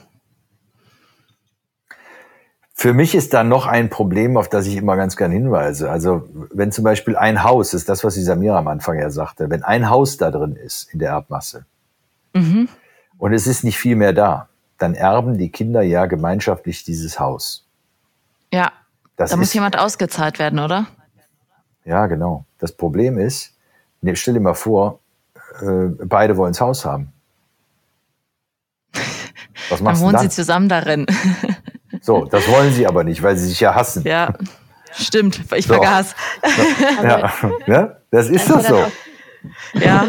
Für 2.84 2.94
mich 2.94 3.16
ist 3.16 3.34
da 3.34 3.46
noch 3.46 3.66
ein 3.66 3.90
Problem, 3.90 4.36
auf 4.36 4.50
das 4.50 4.68
ich 4.68 4.76
immer 4.76 4.98
ganz 4.98 5.16
gern 5.16 5.32
hinweise. 5.32 5.90
Also 5.90 6.28
wenn 6.52 6.74
zum 6.74 6.84
Beispiel 6.84 7.16
ein 7.16 7.42
Haus, 7.42 7.72
das 7.72 7.84
ist 7.84 7.88
das, 7.88 8.04
was 8.04 8.16
die 8.16 8.24
Samira 8.24 8.58
am 8.58 8.68
Anfang 8.68 9.00
ja 9.00 9.10
sagte, 9.10 9.50
wenn 9.50 9.64
ein 9.64 9.90
Haus 9.90 10.18
da 10.18 10.32
drin 10.32 10.58
ist 10.58 10.92
in 10.92 11.00
der 11.00 11.12
Erbmasse 11.12 11.66
mhm. 12.34 12.68
und 13.20 13.32
es 13.32 13.48
ist 13.48 13.64
nicht 13.64 13.78
viel 13.78 13.96
mehr 13.96 14.12
da, 14.12 14.50
dann 14.80 14.96
erben 14.96 15.38
die 15.38 15.50
Kinder 15.50 15.82
ja 15.82 16.08
gemeinschaftlich 16.08 16.84
dieses 16.84 17.22
Haus. 17.22 17.66
Ja, 18.52 18.74
das 19.16 19.32
da 19.32 19.38
muss 19.38 19.54
jemand 19.54 19.80
ausgezahlt 19.80 20.38
werden, 20.38 20.60
oder? 20.60 20.88
Ja, 21.86 22.08
genau. 22.08 22.44
Das 22.60 22.74
Problem 22.74 23.18
ist, 23.18 23.54
ne, 24.02 24.14
stell 24.18 24.34
dir 24.34 24.42
mal 24.42 24.56
vor, 24.56 25.00
äh, 25.62 25.88
beide 26.04 26.36
wollen 26.36 26.52
das 26.52 26.60
Haus 26.60 26.84
haben. 26.84 27.14
Was 29.70 29.80
machst 29.80 30.02
dann 30.02 30.06
wohnen 30.06 30.14
dann? 30.16 30.24
sie 30.24 30.30
zusammen 30.30 30.68
darin. 30.68 31.06
So, 32.04 32.26
das 32.26 32.50
wollen 32.50 32.74
sie 32.74 32.86
aber 32.86 33.06
nicht, 33.06 33.24
weil 33.24 33.38
sie 33.38 33.48
sich 33.48 33.62
ja 33.62 33.76
hassen. 33.76 34.04
Ja, 34.06 34.34
stimmt. 34.92 35.42
Ich 35.56 35.68
so. 35.68 35.76
vergaß. 35.76 36.16
Ja. 37.02 37.34
ja, 37.66 37.98
das 38.12 38.30
ist 38.30 38.50
doch 38.50 38.60
so. 38.60 38.86
Ja. 39.74 40.06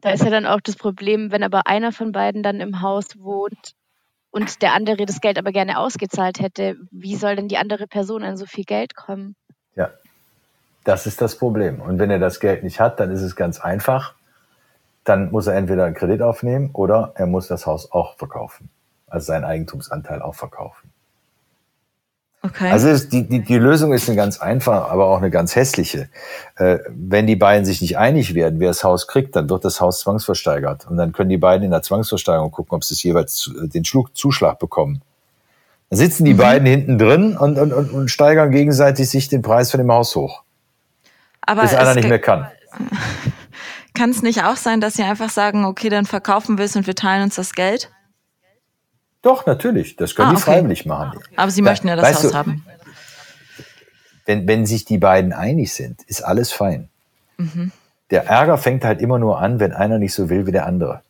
Da 0.00 0.10
ist 0.10 0.24
ja 0.24 0.30
dann 0.30 0.46
auch 0.46 0.60
das 0.62 0.76
Problem, 0.76 1.30
wenn 1.30 1.42
aber 1.42 1.66
einer 1.66 1.92
von 1.92 2.12
beiden 2.12 2.42
dann 2.42 2.60
im 2.60 2.80
Haus 2.80 3.18
wohnt 3.18 3.74
und 4.30 4.62
der 4.62 4.72
andere 4.72 5.04
das 5.04 5.20
Geld 5.20 5.38
aber 5.38 5.52
gerne 5.52 5.78
ausgezahlt 5.78 6.40
hätte, 6.40 6.76
wie 6.90 7.16
soll 7.16 7.36
denn 7.36 7.48
die 7.48 7.58
andere 7.58 7.86
Person 7.86 8.22
an 8.24 8.38
so 8.38 8.46
viel 8.46 8.64
Geld 8.64 8.96
kommen? 8.96 9.36
Ja, 9.76 9.90
das 10.84 11.06
ist 11.06 11.20
das 11.20 11.36
Problem. 11.36 11.82
Und 11.82 11.98
wenn 11.98 12.10
er 12.10 12.18
das 12.18 12.40
Geld 12.40 12.64
nicht 12.64 12.80
hat, 12.80 12.98
dann 12.98 13.10
ist 13.10 13.20
es 13.20 13.36
ganz 13.36 13.60
einfach. 13.60 14.14
Dann 15.04 15.30
muss 15.30 15.46
er 15.46 15.54
entweder 15.54 15.84
einen 15.84 15.94
Kredit 15.94 16.22
aufnehmen 16.22 16.70
oder 16.72 17.12
er 17.14 17.26
muss 17.26 17.46
das 17.46 17.66
Haus 17.66 17.92
auch 17.92 18.16
verkaufen, 18.16 18.70
also 19.14 19.26
seinen 19.26 19.44
Eigentumsanteil 19.44 20.20
auch 20.20 20.34
verkaufen. 20.34 20.90
Okay. 22.42 22.70
Also 22.70 23.08
die, 23.08 23.26
die, 23.26 23.40
die 23.40 23.56
Lösung 23.56 23.94
ist 23.94 24.06
eine 24.06 24.16
ganz 24.16 24.38
einfache, 24.38 24.90
aber 24.90 25.06
auch 25.06 25.16
eine 25.16 25.30
ganz 25.30 25.56
hässliche. 25.56 26.10
Äh, 26.56 26.78
wenn 26.90 27.26
die 27.26 27.36
beiden 27.36 27.64
sich 27.64 27.80
nicht 27.80 27.96
einig 27.96 28.34
werden, 28.34 28.60
wer 28.60 28.68
das 28.68 28.84
Haus 28.84 29.06
kriegt, 29.06 29.34
dann 29.34 29.48
wird 29.48 29.64
das 29.64 29.80
Haus 29.80 30.00
zwangsversteigert. 30.00 30.86
Und 30.86 30.98
dann 30.98 31.12
können 31.12 31.30
die 31.30 31.38
beiden 31.38 31.64
in 31.64 31.70
der 31.70 31.80
Zwangsversteigerung 31.80 32.50
gucken, 32.50 32.76
ob 32.76 32.84
sie 32.84 32.94
jeweils 32.96 33.50
den 33.56 33.86
Schlug, 33.86 34.14
Zuschlag 34.14 34.58
bekommen. 34.58 35.00
Dann 35.88 35.98
sitzen 35.98 36.26
die 36.26 36.34
mhm. 36.34 36.38
beiden 36.38 36.66
hinten 36.66 36.98
drin 36.98 37.34
und, 37.34 37.56
und, 37.56 37.72
und, 37.72 37.90
und 37.92 38.08
steigern 38.10 38.50
gegenseitig 38.50 39.08
sich 39.08 39.28
den 39.28 39.40
Preis 39.40 39.70
von 39.70 39.78
dem 39.78 39.90
Haus 39.90 40.14
hoch. 40.14 40.42
Aber 41.40 41.62
bis 41.62 41.72
einer 41.72 41.94
nicht 41.94 42.08
mehr 42.08 42.18
kann. 42.18 42.48
Kann 43.94 44.10
es 44.10 44.22
nicht 44.22 44.42
auch 44.42 44.56
sein, 44.56 44.80
dass 44.80 44.94
sie 44.94 45.04
einfach 45.04 45.30
sagen, 45.30 45.64
okay, 45.64 45.88
dann 45.88 46.04
verkaufen 46.04 46.58
wir 46.58 46.64
es 46.64 46.74
und 46.74 46.86
wir 46.86 46.96
teilen 46.96 47.22
uns 47.22 47.36
das 47.36 47.54
Geld? 47.54 47.90
Doch, 49.24 49.46
natürlich. 49.46 49.96
Das 49.96 50.14
können 50.14 50.28
ah, 50.28 50.30
die 50.32 50.36
okay. 50.36 50.52
freiwillig 50.52 50.84
machen. 50.84 51.18
Aber 51.34 51.50
sie 51.50 51.62
möchten 51.62 51.88
ja 51.88 51.96
das 51.96 52.04
weißt 52.04 52.24
Haus 52.24 52.30
du, 52.30 52.36
haben. 52.36 52.64
Wenn, 54.26 54.46
wenn 54.46 54.66
sich 54.66 54.84
die 54.84 54.98
beiden 54.98 55.32
einig 55.32 55.72
sind, 55.72 56.02
ist 56.02 56.22
alles 56.22 56.52
fein. 56.52 56.88
Mhm. 57.38 57.72
Der 58.10 58.26
Ärger 58.26 58.58
fängt 58.58 58.84
halt 58.84 59.00
immer 59.00 59.18
nur 59.18 59.40
an, 59.40 59.60
wenn 59.60 59.72
einer 59.72 59.98
nicht 59.98 60.14
so 60.14 60.28
will 60.28 60.46
wie 60.46 60.52
der 60.52 60.66
andere. 60.66 61.00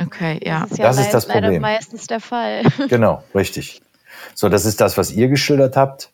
Okay, 0.00 0.40
ja. 0.42 0.60
Das 0.60 0.70
ist, 0.70 0.78
ja 0.78 0.84
das, 0.86 0.98
ist 0.98 1.14
das 1.14 1.26
Problem. 1.26 1.60
meistens 1.60 2.06
der 2.06 2.20
Fall. 2.20 2.62
Genau, 2.88 3.22
richtig. 3.34 3.82
So, 4.34 4.48
das 4.48 4.64
ist 4.64 4.80
das, 4.80 4.96
was 4.96 5.10
ihr 5.10 5.28
geschildert 5.28 5.76
habt. 5.76 6.10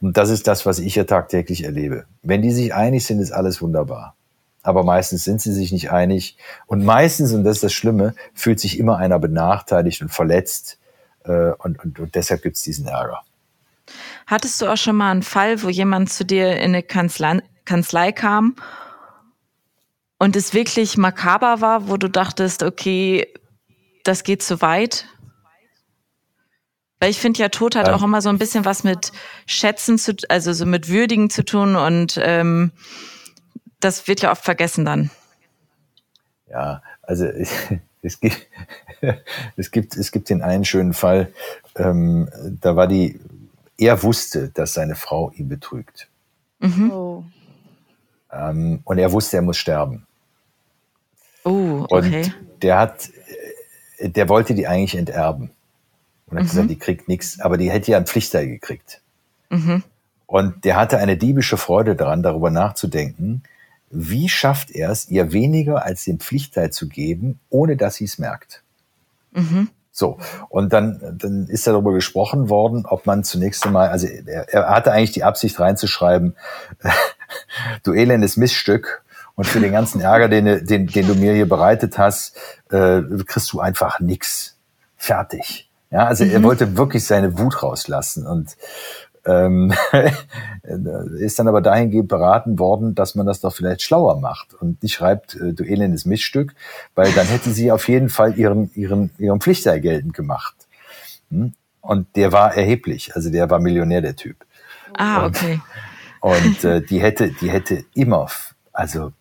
Und 0.00 0.16
das 0.16 0.30
ist 0.30 0.46
das, 0.46 0.64
was 0.64 0.78
ich 0.78 0.94
ja 0.94 1.04
tagtäglich 1.04 1.64
erlebe. 1.64 2.06
Wenn 2.22 2.40
die 2.40 2.52
sich 2.52 2.72
einig 2.72 3.04
sind, 3.04 3.20
ist 3.20 3.32
alles 3.32 3.60
wunderbar. 3.60 4.14
Aber 4.62 4.84
meistens 4.84 5.24
sind 5.24 5.40
sie 5.40 5.52
sich 5.52 5.72
nicht 5.72 5.90
einig. 5.90 6.36
Und 6.66 6.84
meistens, 6.84 7.32
und 7.32 7.44
das 7.44 7.56
ist 7.56 7.64
das 7.64 7.72
Schlimme, 7.72 8.14
fühlt 8.32 8.60
sich 8.60 8.78
immer 8.78 8.96
einer 8.96 9.18
benachteiligt 9.18 10.00
und 10.02 10.08
verletzt, 10.08 10.78
und, 11.24 11.78
und, 11.84 11.98
und 11.98 12.14
deshalb 12.14 12.42
gibt 12.42 12.56
es 12.56 12.62
diesen 12.62 12.86
Ärger. 12.86 13.22
Hattest 14.26 14.60
du 14.60 14.66
auch 14.66 14.76
schon 14.76 14.96
mal 14.96 15.10
einen 15.10 15.22
Fall, 15.22 15.62
wo 15.62 15.68
jemand 15.68 16.12
zu 16.12 16.24
dir 16.24 16.56
in 16.56 16.70
eine 16.70 16.82
Kanzlei, 16.82 17.40
Kanzlei 17.64 18.12
kam 18.12 18.56
und 20.18 20.36
es 20.36 20.54
wirklich 20.54 20.96
makaber 20.96 21.60
war, 21.60 21.88
wo 21.88 21.96
du 21.96 22.08
dachtest, 22.08 22.62
okay, 22.62 23.32
das 24.04 24.22
geht 24.22 24.42
zu 24.42 24.60
weit? 24.60 25.06
Weil 27.00 27.10
ich 27.10 27.18
finde 27.18 27.40
ja, 27.40 27.48
Tod 27.48 27.76
hat 27.76 27.88
ähm, 27.88 27.94
auch 27.94 28.02
immer 28.02 28.20
so 28.20 28.28
ein 28.28 28.38
bisschen 28.38 28.64
was 28.64 28.84
mit 28.84 29.12
Schätzen 29.46 29.98
zu, 29.98 30.14
also 30.28 30.52
so 30.52 30.66
mit 30.66 30.88
Würdigen 30.88 31.30
zu 31.30 31.44
tun 31.44 31.74
und 31.74 32.18
ähm, 32.22 32.72
das 33.80 34.06
wird 34.06 34.20
ja 34.20 34.30
oft 34.30 34.44
vergessen 34.44 34.84
dann. 34.84 35.10
Ja, 36.48 36.82
also 37.02 37.26
ich, 37.26 37.50
es 38.02 38.20
gibt, 38.20 38.46
es 39.56 39.70
gibt, 39.70 39.96
es 39.96 40.12
gibt 40.12 40.30
den 40.30 40.42
einen 40.42 40.64
schönen 40.64 40.94
Fall, 40.94 41.32
ähm, 41.76 42.28
da 42.60 42.76
war 42.76 42.86
die, 42.86 43.20
er 43.78 44.02
wusste, 44.02 44.48
dass 44.48 44.74
seine 44.74 44.94
Frau 44.94 45.30
ihn 45.32 45.48
betrügt. 45.48 46.08
Mhm. 46.60 46.90
Oh. 46.92 47.24
Ähm, 48.32 48.80
und 48.84 48.98
er 48.98 49.12
wusste, 49.12 49.36
er 49.36 49.42
muss 49.42 49.56
sterben. 49.56 50.06
Oh, 51.44 51.86
okay. 51.88 52.24
Und 52.24 52.62
der 52.62 52.78
hat, 52.78 53.10
der 54.00 54.28
wollte 54.28 54.54
die 54.54 54.66
eigentlich 54.66 54.96
enterben. 54.96 55.50
Und 56.26 56.36
hat 56.36 56.44
mhm. 56.44 56.48
gesagt, 56.48 56.70
die 56.70 56.78
kriegt 56.78 57.08
nichts, 57.08 57.40
aber 57.40 57.56
die 57.56 57.70
hätte 57.70 57.92
ja 57.92 57.98
ein 57.98 58.06
Pflichtteil 58.06 58.46
gekriegt. 58.46 59.00
Mhm. 59.48 59.82
Und 60.26 60.64
der 60.64 60.76
hatte 60.76 60.98
eine 60.98 61.16
diebische 61.16 61.56
Freude 61.56 61.96
daran, 61.96 62.22
darüber 62.22 62.50
nachzudenken, 62.50 63.42
wie 63.90 64.28
schafft 64.28 64.70
er 64.70 64.90
es, 64.90 65.08
ihr 65.08 65.32
weniger 65.32 65.84
als 65.84 66.04
den 66.04 66.18
Pflichtteil 66.18 66.70
zu 66.70 66.88
geben, 66.88 67.40
ohne 67.50 67.76
dass 67.76 67.96
sie 67.96 68.04
es 68.04 68.18
merkt? 68.18 68.62
Mhm. 69.32 69.68
So, 69.92 70.18
und 70.48 70.72
dann, 70.72 71.18
dann 71.18 71.46
ist 71.48 71.66
darüber 71.66 71.92
gesprochen 71.92 72.48
worden, 72.48 72.86
ob 72.86 73.06
man 73.06 73.24
zunächst 73.24 73.66
einmal, 73.66 73.88
also 73.88 74.06
er, 74.06 74.48
er 74.48 74.68
hatte 74.68 74.92
eigentlich 74.92 75.12
die 75.12 75.24
Absicht 75.24 75.58
reinzuschreiben, 75.58 76.36
du 77.82 77.92
elendes 77.92 78.36
Missstück, 78.36 79.02
und 79.40 79.46
für 79.46 79.60
den 79.60 79.72
ganzen 79.72 80.02
Ärger, 80.02 80.28
den, 80.28 80.66
den, 80.66 80.86
den 80.86 81.06
du 81.06 81.14
mir 81.14 81.32
hier 81.32 81.48
bereitet 81.48 81.96
hast, 81.96 82.36
äh, 82.70 83.00
kriegst 83.26 83.50
du 83.54 83.60
einfach 83.60 83.98
nix. 83.98 84.58
Fertig. 84.98 85.70
Ja, 85.90 86.04
also 86.04 86.26
mhm. 86.26 86.32
er 86.32 86.42
wollte 86.42 86.76
wirklich 86.76 87.06
seine 87.06 87.38
Wut 87.38 87.62
rauslassen 87.62 88.26
und 88.26 88.56
ähm, 89.24 89.72
ist 91.18 91.38
dann 91.38 91.48
aber 91.48 91.60
dahingehend 91.60 92.08
beraten 92.08 92.58
worden, 92.58 92.94
dass 92.94 93.14
man 93.14 93.26
das 93.26 93.40
doch 93.40 93.54
vielleicht 93.54 93.82
schlauer 93.82 94.20
macht 94.20 94.54
und 94.54 94.82
nicht 94.82 94.94
schreibt, 94.94 95.34
äh, 95.34 95.52
du 95.52 95.64
elendes 95.64 96.04
Missstück, 96.04 96.54
weil 96.94 97.12
dann 97.12 97.26
hätte 97.26 97.50
sie 97.50 97.72
auf 97.72 97.88
jeden 97.88 98.08
Fall 98.08 98.38
ihren, 98.38 98.70
ihren, 98.74 99.10
ihren 99.18 99.40
Pflichtteil 99.40 99.80
geltend 99.80 100.14
gemacht. 100.14 100.54
Hm? 101.30 101.54
Und 101.80 102.14
der 102.16 102.32
war 102.32 102.54
erheblich, 102.54 103.14
also 103.14 103.30
der 103.30 103.48
war 103.50 103.58
Millionär, 103.58 104.02
der 104.02 104.16
Typ. 104.16 104.36
Ah, 104.94 105.26
okay. 105.26 105.60
Und, 106.20 106.34
und 106.44 106.64
äh, 106.64 106.82
die 106.82 107.00
hätte, 107.00 107.30
die 107.40 107.50
hätte 107.50 107.84
immer, 107.94 108.28
also 108.72 109.12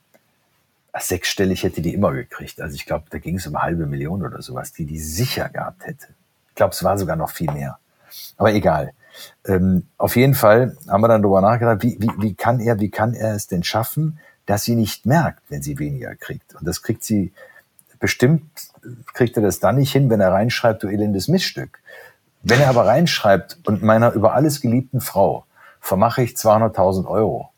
sechsstellig 0.97 1.63
hätte 1.63 1.81
die 1.81 1.93
immer 1.93 2.11
gekriegt. 2.11 2.61
Also 2.61 2.75
ich 2.75 2.85
glaube, 2.85 3.05
da 3.09 3.19
ging 3.19 3.37
es 3.37 3.47
um 3.47 3.55
eine 3.55 3.63
halbe 3.63 3.85
Million 3.85 4.25
oder 4.25 4.41
sowas, 4.41 4.73
die 4.73 4.85
die 4.85 4.99
sicher 4.99 5.49
gehabt 5.49 5.85
hätte. 5.85 6.07
Ich 6.49 6.55
glaube, 6.55 6.73
es 6.73 6.83
war 6.83 6.97
sogar 6.97 7.15
noch 7.15 7.29
viel 7.29 7.51
mehr. 7.51 7.79
Aber 8.37 8.53
egal. 8.53 8.91
Ähm, 9.45 9.87
auf 9.97 10.15
jeden 10.15 10.33
Fall 10.33 10.77
haben 10.87 11.01
wir 11.01 11.07
dann 11.07 11.21
darüber 11.21 11.41
nachgedacht, 11.41 11.83
wie, 11.83 11.97
wie, 11.99 12.11
wie, 12.19 12.33
kann 12.33 12.59
er, 12.59 12.79
wie 12.79 12.89
kann 12.89 13.13
er 13.13 13.35
es 13.35 13.47
denn 13.47 13.63
schaffen, 13.63 14.19
dass 14.45 14.63
sie 14.63 14.75
nicht 14.75 15.05
merkt, 15.05 15.41
wenn 15.49 15.61
sie 15.61 15.77
weniger 15.79 16.15
kriegt. 16.15 16.55
Und 16.55 16.67
das 16.67 16.81
kriegt 16.81 17.03
sie 17.03 17.31
bestimmt, 17.99 18.43
kriegt 19.13 19.35
er 19.37 19.43
das 19.43 19.59
dann 19.59 19.77
nicht 19.77 19.91
hin, 19.91 20.09
wenn 20.09 20.21
er 20.21 20.31
reinschreibt, 20.31 20.83
du 20.83 20.87
elendes 20.87 21.27
Missstück. 21.27 21.79
Wenn 22.41 22.61
er 22.61 22.69
aber 22.69 22.87
reinschreibt 22.87 23.59
und 23.65 23.83
meiner 23.83 24.13
über 24.13 24.33
alles 24.33 24.61
geliebten 24.61 25.01
Frau 25.01 25.45
vermache 25.81 26.23
ich 26.23 26.31
200.000 26.31 27.05
Euro, 27.05 27.49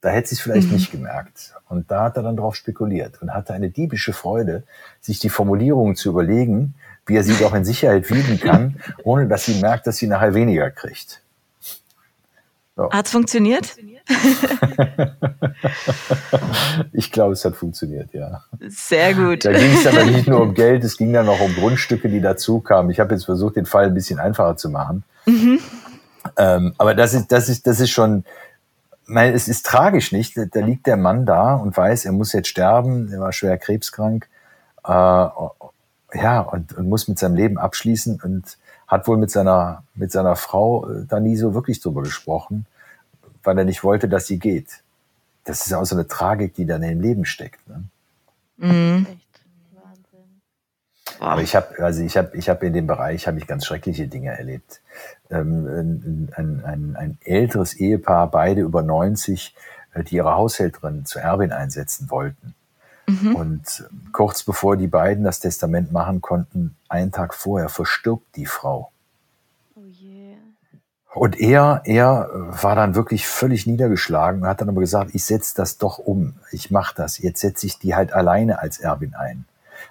da 0.00 0.08
hätte 0.08 0.28
sie 0.28 0.36
es 0.36 0.40
vielleicht 0.40 0.68
mhm. 0.68 0.74
nicht 0.74 0.90
gemerkt. 0.90 1.54
Und 1.68 1.90
da 1.90 2.04
hat 2.04 2.16
er 2.16 2.22
dann 2.22 2.36
drauf 2.36 2.56
spekuliert 2.56 3.20
und 3.20 3.34
hatte 3.34 3.52
eine 3.52 3.70
diebische 3.70 4.12
Freude, 4.12 4.64
sich 5.00 5.18
die 5.18 5.28
Formulierungen 5.28 5.94
zu 5.94 6.08
überlegen, 6.08 6.74
wie 7.06 7.16
er 7.16 7.22
sie 7.22 7.34
doch 7.34 7.54
in 7.54 7.64
Sicherheit 7.64 8.10
wiegen 8.10 8.40
kann, 8.40 8.80
ohne 9.02 9.26
dass 9.26 9.44
sie 9.44 9.60
merkt, 9.60 9.86
dass 9.86 9.96
sie 9.96 10.06
nachher 10.06 10.34
weniger 10.34 10.70
kriegt. 10.70 11.22
So. 12.76 12.90
Hat 12.90 13.08
funktioniert? 13.08 13.76
ich 16.92 17.12
glaube, 17.12 17.34
es 17.34 17.44
hat 17.44 17.56
funktioniert, 17.56 18.14
ja. 18.14 18.42
Sehr 18.68 19.14
gut. 19.14 19.44
Da 19.44 19.52
ging 19.52 19.74
es 19.74 19.86
aber 19.86 20.04
nicht 20.04 20.26
nur 20.26 20.40
um 20.40 20.54
Geld, 20.54 20.84
es 20.84 20.96
ging 20.96 21.12
dann 21.12 21.28
auch 21.28 21.40
um 21.40 21.54
Grundstücke, 21.54 22.08
die 22.08 22.20
dazu 22.20 22.60
kamen. 22.60 22.90
Ich 22.90 23.00
habe 23.00 23.14
jetzt 23.14 23.24
versucht, 23.24 23.56
den 23.56 23.66
Fall 23.66 23.86
ein 23.86 23.94
bisschen 23.94 24.18
einfacher 24.18 24.56
zu 24.56 24.70
machen. 24.70 25.04
Mhm. 25.26 25.60
Ähm, 26.36 26.74
aber 26.78 26.94
das 26.94 27.14
ist, 27.14 27.32
das 27.32 27.48
ist, 27.48 27.66
das 27.66 27.80
ist 27.80 27.90
schon, 27.90 28.24
mein, 29.06 29.34
es 29.34 29.48
ist 29.48 29.66
tragisch, 29.66 30.12
nicht? 30.12 30.36
Da 30.36 30.60
liegt 30.60 30.86
der 30.86 30.96
Mann 30.96 31.26
da 31.26 31.54
und 31.54 31.76
weiß, 31.76 32.04
er 32.04 32.12
muss 32.12 32.32
jetzt 32.32 32.48
sterben, 32.48 33.12
er 33.12 33.20
war 33.20 33.32
schwer 33.32 33.58
krebskrank. 33.58 34.28
Äh, 34.84 34.90
ja, 36.14 36.40
und, 36.40 36.72
und 36.76 36.88
muss 36.88 37.08
mit 37.08 37.18
seinem 37.18 37.36
Leben 37.36 37.58
abschließen 37.58 38.20
und 38.22 38.58
hat 38.86 39.06
wohl 39.06 39.16
mit 39.16 39.30
seiner, 39.30 39.84
mit 39.94 40.10
seiner 40.12 40.36
Frau 40.36 40.88
äh, 40.88 41.04
da 41.06 41.20
nie 41.20 41.36
so 41.36 41.54
wirklich 41.54 41.80
drüber 41.80 42.02
gesprochen, 42.02 42.66
weil 43.42 43.56
er 43.56 43.64
nicht 43.64 43.84
wollte, 43.84 44.08
dass 44.08 44.26
sie 44.26 44.38
geht. 44.38 44.82
Das 45.44 45.64
ist 45.64 45.70
ja 45.70 45.78
auch 45.78 45.84
so 45.84 45.94
eine 45.94 46.06
Tragik, 46.06 46.54
die 46.54 46.66
dann 46.66 46.82
im 46.82 47.00
Leben 47.00 47.24
steckt. 47.24 47.66
Ne? 47.68 47.84
Mhm. 48.56 49.06
Aber 51.20 51.42
ich 51.42 51.54
habe, 51.54 51.84
also 51.84 52.02
ich 52.02 52.16
habe, 52.16 52.34
ich 52.36 52.48
habe 52.48 52.66
in 52.66 52.72
dem 52.72 52.86
Bereich 52.86 53.26
habe 53.26 53.38
ich 53.38 53.46
ganz 53.46 53.66
schreckliche 53.66 54.08
Dinge 54.08 54.30
erlebt. 54.30 54.80
Ähm, 55.28 56.30
ein, 56.34 56.62
ein, 56.64 56.96
ein 56.96 57.18
älteres 57.24 57.74
Ehepaar, 57.74 58.30
beide 58.30 58.62
über 58.62 58.82
90, 58.82 59.54
äh, 59.92 60.02
die 60.02 60.16
ihre 60.16 60.34
Haushälterin 60.34 61.04
zur 61.04 61.20
Erbin 61.20 61.52
einsetzen 61.52 62.10
wollten. 62.10 62.54
Mhm. 63.10 63.34
Und 63.34 63.88
kurz 64.12 64.42
bevor 64.42 64.76
die 64.76 64.86
beiden 64.86 65.24
das 65.24 65.40
Testament 65.40 65.92
machen 65.92 66.20
konnten, 66.20 66.76
einen 66.88 67.12
Tag 67.12 67.34
vorher 67.34 67.68
verstirbt 67.68 68.36
die 68.36 68.46
Frau. 68.46 68.90
Oh. 69.74 69.80
Und 71.12 71.40
er, 71.40 71.82
er 71.84 72.28
war 72.32 72.76
dann 72.76 72.94
wirklich 72.94 73.26
völlig 73.26 73.66
niedergeschlagen 73.66 74.42
und 74.42 74.48
hat 74.48 74.60
dann 74.60 74.68
aber 74.68 74.80
gesagt, 74.80 75.10
ich 75.12 75.24
setze 75.24 75.56
das 75.56 75.76
doch 75.76 75.98
um, 75.98 76.34
ich 76.52 76.70
mache 76.70 76.94
das, 76.94 77.18
jetzt 77.18 77.40
setze 77.40 77.66
ich 77.66 77.78
die 77.78 77.96
halt 77.96 78.12
alleine 78.12 78.60
als 78.60 78.78
Erbin 78.78 79.14
ein. 79.14 79.44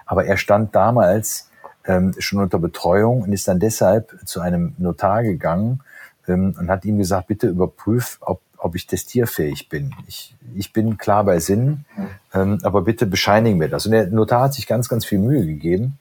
Aber 0.06 0.26
er 0.26 0.38
stand 0.38 0.76
damals 0.76 1.50
ähm, 1.86 2.14
schon 2.20 2.40
unter 2.40 2.60
Betreuung 2.60 3.22
und 3.24 3.34
ist 3.34 3.48
dann 3.48 3.60
deshalb 3.60 4.18
zu 4.26 4.40
einem 4.40 4.76
Notar 4.78 5.24
gegangen 5.24 5.82
ähm, 6.28 6.56
und 6.58 6.70
hat 6.70 6.86
ihm 6.86 6.98
gesagt, 6.98 7.28
bitte 7.28 7.48
überprüf, 7.48 8.18
ob 8.22 8.42
ob 8.60 8.76
ich 8.76 8.88
testierfähig 8.88 9.70
bin. 9.70 9.94
Ich, 10.08 10.36
ich 10.56 10.74
bin 10.74 10.98
klar 10.98 11.24
bei 11.24 11.40
Sinn, 11.40 11.86
ähm, 12.34 12.60
aber 12.64 12.82
bitte 12.82 13.06
bescheinigen 13.06 13.58
mir 13.58 13.70
das. 13.70 13.86
Und 13.86 13.94
der 13.94 14.08
Notar 14.08 14.44
hat 14.44 14.54
sich 14.54 14.68
ganz, 14.68 14.90
ganz 14.90 15.06
viel 15.06 15.20
Mühe 15.20 15.46
gegeben 15.46 15.98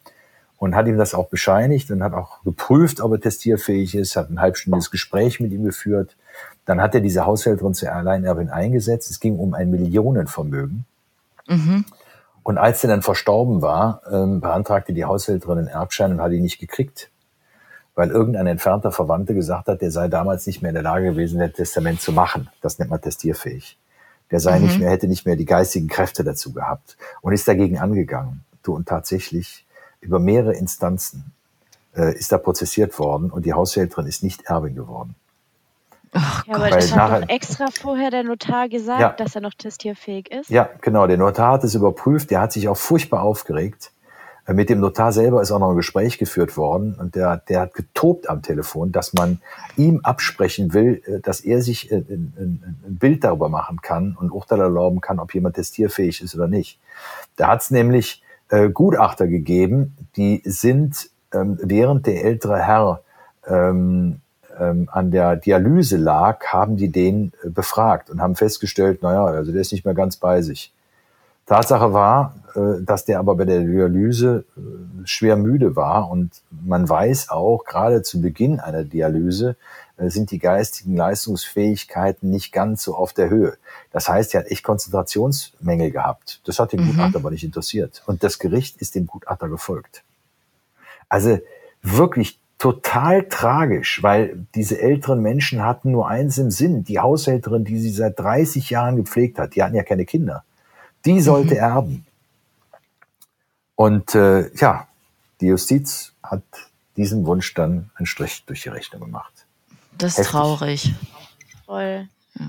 und 0.58 0.74
hat 0.74 0.86
ihm 0.86 0.98
das 0.98 1.14
auch 1.14 1.28
bescheinigt 1.28 1.90
und 1.90 2.02
hat 2.02 2.12
auch 2.12 2.42
geprüft, 2.42 3.00
ob 3.00 3.12
er 3.12 3.20
testierfähig 3.20 3.94
ist, 3.94 4.16
hat 4.16 4.30
ein 4.30 4.40
halbstündiges 4.40 4.90
Gespräch 4.90 5.40
mit 5.40 5.52
ihm 5.52 5.64
geführt. 5.64 6.16
Dann 6.64 6.82
hat 6.82 6.94
er 6.94 7.00
diese 7.00 7.24
Haushälterin 7.24 7.74
zur 7.74 7.92
Alleinerbin 7.92 8.50
eingesetzt. 8.50 9.10
Es 9.10 9.20
ging 9.20 9.38
um 9.38 9.54
ein 9.54 9.70
Millionenvermögen. 9.70 10.84
Mhm. 11.46 11.84
Und 12.42 12.58
als 12.58 12.82
er 12.82 12.90
dann 12.90 13.02
verstorben 13.02 13.62
war, 13.62 14.02
ähm, 14.10 14.40
beantragte 14.40 14.92
die 14.92 15.04
Haushälterin 15.04 15.58
einen 15.58 15.68
Erbschein 15.68 16.12
und 16.12 16.20
hat 16.20 16.32
ihn 16.32 16.42
nicht 16.42 16.58
gekriegt 16.58 17.10
weil 17.98 18.10
irgendein 18.10 18.46
entfernter 18.46 18.92
Verwandter 18.92 19.34
gesagt 19.34 19.66
hat, 19.66 19.82
der 19.82 19.90
sei 19.90 20.06
damals 20.06 20.46
nicht 20.46 20.62
mehr 20.62 20.68
in 20.68 20.74
der 20.74 20.84
Lage 20.84 21.10
gewesen, 21.10 21.40
ein 21.40 21.52
Testament 21.52 22.00
zu 22.00 22.12
machen. 22.12 22.48
Das 22.60 22.78
nennt 22.78 22.92
man 22.92 23.00
testierfähig. 23.00 23.76
Der 24.30 24.38
sei 24.38 24.60
mhm. 24.60 24.66
nicht 24.66 24.78
mehr, 24.78 24.88
hätte 24.88 25.08
nicht 25.08 25.26
mehr 25.26 25.34
die 25.34 25.44
geistigen 25.44 25.88
Kräfte 25.88 26.22
dazu 26.22 26.52
gehabt 26.52 26.96
und 27.22 27.32
ist 27.32 27.48
dagegen 27.48 27.76
angegangen. 27.78 28.44
Du 28.62 28.72
und 28.72 28.86
tatsächlich 28.86 29.66
über 30.00 30.20
mehrere 30.20 30.54
Instanzen 30.54 31.32
äh, 31.96 32.16
ist 32.16 32.30
da 32.30 32.38
prozessiert 32.38 32.96
worden 33.00 33.32
und 33.32 33.44
die 33.44 33.52
Haushälterin 33.52 34.06
ist 34.06 34.22
nicht 34.22 34.42
Erbin 34.42 34.76
geworden. 34.76 35.16
Ach, 36.12 36.46
ja, 36.46 36.54
aber 36.54 36.70
das 36.70 36.94
hat 36.94 37.24
doch 37.24 37.28
extra 37.28 37.66
vorher 37.72 38.12
der 38.12 38.22
Notar 38.22 38.68
gesagt, 38.68 39.00
ja. 39.00 39.10
dass 39.10 39.34
er 39.34 39.40
noch 39.40 39.54
testierfähig 39.54 40.30
ist. 40.30 40.50
Ja, 40.50 40.70
genau. 40.82 41.08
Der 41.08 41.16
Notar 41.16 41.54
hat 41.54 41.64
es 41.64 41.74
überprüft. 41.74 42.30
Der 42.30 42.42
hat 42.42 42.52
sich 42.52 42.68
auch 42.68 42.76
furchtbar 42.76 43.22
aufgeregt. 43.22 43.90
Mit 44.50 44.70
dem 44.70 44.80
Notar 44.80 45.12
selber 45.12 45.42
ist 45.42 45.50
auch 45.50 45.58
noch 45.58 45.70
ein 45.70 45.76
Gespräch 45.76 46.16
geführt 46.16 46.56
worden 46.56 46.96
und 46.98 47.14
der, 47.14 47.36
der 47.36 47.60
hat 47.60 47.74
getobt 47.74 48.30
am 48.30 48.40
Telefon, 48.40 48.92
dass 48.92 49.12
man 49.12 49.42
ihm 49.76 50.00
absprechen 50.02 50.72
will, 50.72 51.02
äh, 51.06 51.20
dass 51.20 51.40
er 51.40 51.60
sich 51.60 51.92
äh, 51.92 51.96
ein, 51.96 52.32
ein 52.86 52.96
Bild 52.98 53.24
darüber 53.24 53.50
machen 53.50 53.80
kann 53.82 54.16
und 54.18 54.30
Urteil 54.30 54.60
erlauben 54.60 55.02
kann, 55.02 55.18
ob 55.18 55.34
jemand 55.34 55.56
testierfähig 55.56 56.22
ist 56.22 56.34
oder 56.34 56.48
nicht. 56.48 56.78
Da 57.36 57.48
hat 57.48 57.60
es 57.60 57.70
nämlich 57.70 58.22
äh, 58.48 58.70
Gutachter 58.70 59.26
gegeben, 59.26 59.94
die 60.16 60.40
sind, 60.44 61.10
ähm, 61.34 61.58
während 61.62 62.06
der 62.06 62.24
ältere 62.24 62.58
Herr 62.58 63.02
ähm, 63.46 64.20
ähm, 64.58 64.88
an 64.90 65.10
der 65.10 65.36
Dialyse 65.36 65.98
lag, 65.98 66.46
haben 66.46 66.76
die 66.76 66.88
den 66.88 67.32
äh, 67.44 67.50
befragt 67.50 68.08
und 68.08 68.22
haben 68.22 68.34
festgestellt, 68.34 69.02
naja, 69.02 69.24
also 69.26 69.52
der 69.52 69.60
ist 69.60 69.72
nicht 69.72 69.84
mehr 69.84 69.94
ganz 69.94 70.16
bei 70.16 70.40
sich. 70.40 70.72
Tatsache 71.48 71.94
war, 71.94 72.34
äh, 72.54 72.82
dass 72.82 73.06
der 73.06 73.18
aber 73.18 73.34
bei 73.34 73.46
der 73.46 73.60
Dialyse 73.60 74.44
äh, 74.56 74.60
schwer 75.04 75.36
müde 75.36 75.76
war 75.76 76.10
und 76.10 76.30
man 76.50 76.86
weiß 76.86 77.30
auch, 77.30 77.64
gerade 77.64 78.02
zu 78.02 78.20
Beginn 78.20 78.60
einer 78.60 78.84
Dialyse 78.84 79.56
äh, 79.96 80.10
sind 80.10 80.30
die 80.30 80.38
geistigen 80.38 80.94
Leistungsfähigkeiten 80.94 82.28
nicht 82.28 82.52
ganz 82.52 82.82
so 82.82 82.94
auf 82.94 83.14
der 83.14 83.30
Höhe. 83.30 83.56
Das 83.92 84.10
heißt, 84.10 84.34
er 84.34 84.40
hat 84.40 84.50
echt 84.50 84.62
Konzentrationsmängel 84.62 85.90
gehabt. 85.90 86.42
Das 86.44 86.58
hat 86.58 86.72
den 86.72 86.82
mhm. 86.82 86.88
Gutachter 86.88 87.18
aber 87.18 87.30
nicht 87.30 87.44
interessiert. 87.44 88.02
Und 88.06 88.22
das 88.22 88.38
Gericht 88.38 88.76
ist 88.76 88.94
dem 88.94 89.06
Gutachter 89.06 89.48
gefolgt. 89.48 90.04
Also 91.08 91.38
wirklich 91.80 92.38
total 92.58 93.26
tragisch, 93.26 94.02
weil 94.02 94.46
diese 94.54 94.78
älteren 94.78 95.22
Menschen 95.22 95.64
hatten 95.64 95.92
nur 95.92 96.08
eins 96.08 96.36
im 96.36 96.50
Sinn. 96.50 96.84
Die 96.84 96.98
Haushälterin, 96.98 97.64
die 97.64 97.78
sie 97.78 97.90
seit 97.90 98.18
30 98.18 98.68
Jahren 98.68 98.96
gepflegt 98.96 99.38
hat, 99.38 99.54
die 99.54 99.62
hatten 99.62 99.76
ja 99.76 99.82
keine 99.82 100.04
Kinder 100.04 100.44
die 101.04 101.20
sollte 101.20 101.54
mhm. 101.54 101.60
erben. 101.60 102.06
Und 103.76 104.14
äh, 104.14 104.54
ja, 104.56 104.88
die 105.40 105.46
Justiz 105.46 106.12
hat 106.22 106.42
diesem 106.96 107.26
Wunsch 107.26 107.54
dann 107.54 107.90
einen 107.94 108.06
Strich 108.06 108.44
durch 108.44 108.62
die 108.62 108.70
Rechnung 108.70 109.02
gemacht. 109.02 109.32
Das 109.96 110.12
ist 110.12 110.18
Heftig. 110.18 110.32
traurig. 110.32 110.94
Voll. 111.64 112.08
Ja. 112.34 112.46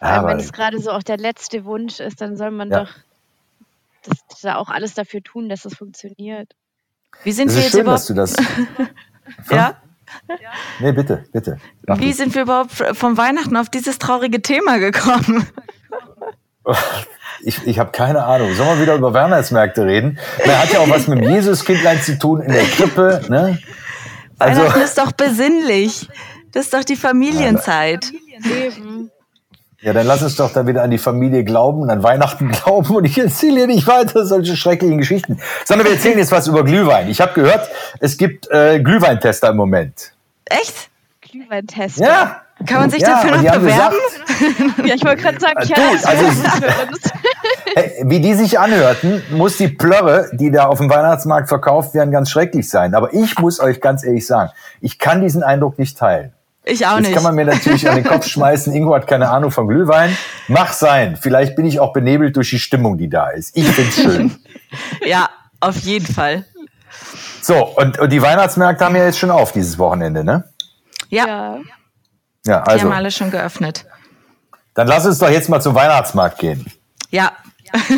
Ja, 0.00 0.26
wenn 0.26 0.38
es 0.38 0.52
gerade 0.52 0.80
so 0.80 0.90
auch 0.90 1.02
der 1.02 1.16
letzte 1.16 1.64
Wunsch 1.64 2.00
ist, 2.00 2.20
dann 2.20 2.36
soll 2.36 2.50
man 2.50 2.70
ja. 2.70 2.84
doch 2.84 2.90
das, 4.02 4.40
da 4.42 4.56
auch 4.56 4.68
alles 4.68 4.94
dafür 4.94 5.22
tun, 5.22 5.48
dass 5.48 5.64
es 5.64 5.74
funktioniert. 5.74 6.54
Wie 7.24 7.32
sind 7.32 7.48
das 7.48 7.56
wir 7.56 7.62
jetzt 7.62 7.72
schön, 7.72 7.80
überhaupt? 7.82 8.00
dass 8.00 8.06
du 8.06 8.14
das. 8.14 8.36
ja? 9.50 9.76
Nee, 10.80 10.92
bitte, 10.92 11.24
bitte. 11.32 11.58
Wie 11.82 12.12
sind 12.12 12.34
wir 12.34 12.42
überhaupt 12.42 12.70
vom 12.70 13.16
Weihnachten 13.16 13.56
auf 13.56 13.70
dieses 13.70 13.98
traurige 13.98 14.40
Thema 14.42 14.78
gekommen? 14.78 15.46
Ich, 17.42 17.66
ich 17.66 17.78
habe 17.78 17.92
keine 17.92 18.24
Ahnung. 18.24 18.54
Sollen 18.54 18.78
wir 18.78 18.82
wieder 18.82 18.94
über 18.94 19.12
Weihnachtsmärkte 19.12 19.84
reden? 19.84 20.18
Er 20.38 20.62
hat 20.62 20.72
ja 20.72 20.80
auch 20.80 20.88
was 20.88 21.06
mit 21.06 21.20
dem 21.20 21.30
Jesuskindlein 21.30 22.00
zu 22.00 22.18
tun 22.18 22.40
in 22.40 22.52
der 22.52 22.64
Krippe. 22.64 23.20
Ne? 23.28 23.58
Also, 24.38 24.62
Weihnachten 24.62 24.80
ist 24.80 24.98
doch 24.98 25.12
besinnlich. 25.12 26.08
Das 26.52 26.64
ist 26.64 26.74
doch 26.74 26.84
die 26.84 26.96
Familienzeit. 26.96 28.10
Ja, 29.82 29.92
dann 29.92 30.06
lass 30.06 30.22
uns 30.22 30.36
doch 30.36 30.52
da 30.52 30.66
wieder 30.66 30.82
an 30.82 30.90
die 30.90 30.98
Familie 30.98 31.44
glauben, 31.44 31.88
an 31.90 32.02
Weihnachten 32.02 32.50
glauben 32.50 32.96
und 32.96 33.04
ich 33.04 33.18
erzähle 33.18 33.60
dir 33.60 33.66
nicht 33.66 33.86
weiter 33.86 34.24
solche 34.24 34.56
schrecklichen 34.56 34.98
Geschichten. 34.98 35.38
Sondern 35.64 35.86
wir 35.86 35.94
erzählen 35.94 36.18
jetzt 36.18 36.32
was 36.32 36.48
über 36.48 36.64
Glühwein. 36.64 37.08
Ich 37.08 37.20
habe 37.20 37.34
gehört, 37.34 37.68
es 38.00 38.16
gibt 38.16 38.50
äh, 38.50 38.80
Glühweintester 38.80 39.50
im 39.50 39.56
Moment. 39.56 40.12
Echt? 40.46 40.88
Glühweintester? 41.20 42.02
Ja. 42.02 42.45
Kann 42.64 42.80
man 42.80 42.90
sich 42.90 43.02
ja, 43.02 43.08
dafür 43.10 43.32
noch 43.32 43.42
bewerben? 43.42 43.96
Gesagt, 44.26 44.78
ja, 44.86 44.94
ich 44.94 45.04
wollte 45.04 45.22
gerade 45.22 45.38
sagen, 45.38 45.62
ja. 45.66 45.76
Du, 45.76 46.08
also, 46.08 46.26
wie 48.10 48.20
die 48.20 48.34
sich 48.34 48.58
anhörten, 48.58 49.22
muss 49.30 49.58
die 49.58 49.68
Plörre, 49.68 50.30
die 50.32 50.50
da 50.50 50.66
auf 50.66 50.78
dem 50.78 50.88
Weihnachtsmarkt 50.88 51.48
verkauft 51.48 51.92
werden, 51.94 52.10
ganz 52.10 52.30
schrecklich 52.30 52.68
sein. 52.68 52.94
Aber 52.94 53.12
ich 53.12 53.38
muss 53.38 53.60
euch 53.60 53.82
ganz 53.82 54.04
ehrlich 54.04 54.26
sagen, 54.26 54.50
ich 54.80 54.98
kann 54.98 55.20
diesen 55.20 55.42
Eindruck 55.42 55.78
nicht 55.78 55.98
teilen. 55.98 56.32
Ich 56.64 56.86
auch 56.86 56.98
nicht. 56.98 57.08
Das 57.08 57.14
kann 57.14 57.22
man 57.22 57.34
mir 57.34 57.44
natürlich 57.44 57.88
an 57.88 57.96
den 57.96 58.04
Kopf 58.04 58.26
schmeißen. 58.28 58.72
Ingo 58.74 58.94
hat 58.94 59.06
keine 59.06 59.28
Ahnung 59.28 59.50
von 59.50 59.68
Glühwein. 59.68 60.16
Mach 60.48 60.72
sein. 60.72 61.16
Vielleicht 61.20 61.56
bin 61.56 61.66
ich 61.66 61.78
auch 61.78 61.92
benebelt 61.92 62.36
durch 62.36 62.50
die 62.50 62.58
Stimmung, 62.58 62.96
die 62.96 63.08
da 63.08 63.28
ist. 63.28 63.56
Ich 63.56 63.68
find's 63.68 63.96
schön. 63.96 64.34
ja, 65.04 65.28
auf 65.60 65.76
jeden 65.76 66.06
Fall. 66.06 66.44
So, 67.42 67.66
und, 67.76 67.98
und 67.98 68.10
die 68.10 68.20
Weihnachtsmärkte 68.20 68.84
haben 68.84 68.96
ja 68.96 69.04
jetzt 69.04 69.18
schon 69.18 69.30
auf 69.30 69.52
dieses 69.52 69.78
Wochenende, 69.78 70.24
ne? 70.24 70.44
Ja. 71.10 71.26
ja. 71.26 71.58
Ja, 72.46 72.62
also. 72.62 72.78
Die 72.78 72.84
haben 72.84 72.96
alle 72.96 73.10
schon 73.10 73.30
geöffnet. 73.30 73.84
Dann 74.74 74.86
lass 74.86 75.06
uns 75.06 75.18
doch 75.18 75.30
jetzt 75.30 75.48
mal 75.48 75.60
zum 75.60 75.74
Weihnachtsmarkt 75.74 76.38
gehen. 76.38 76.66
Ja. 77.10 77.32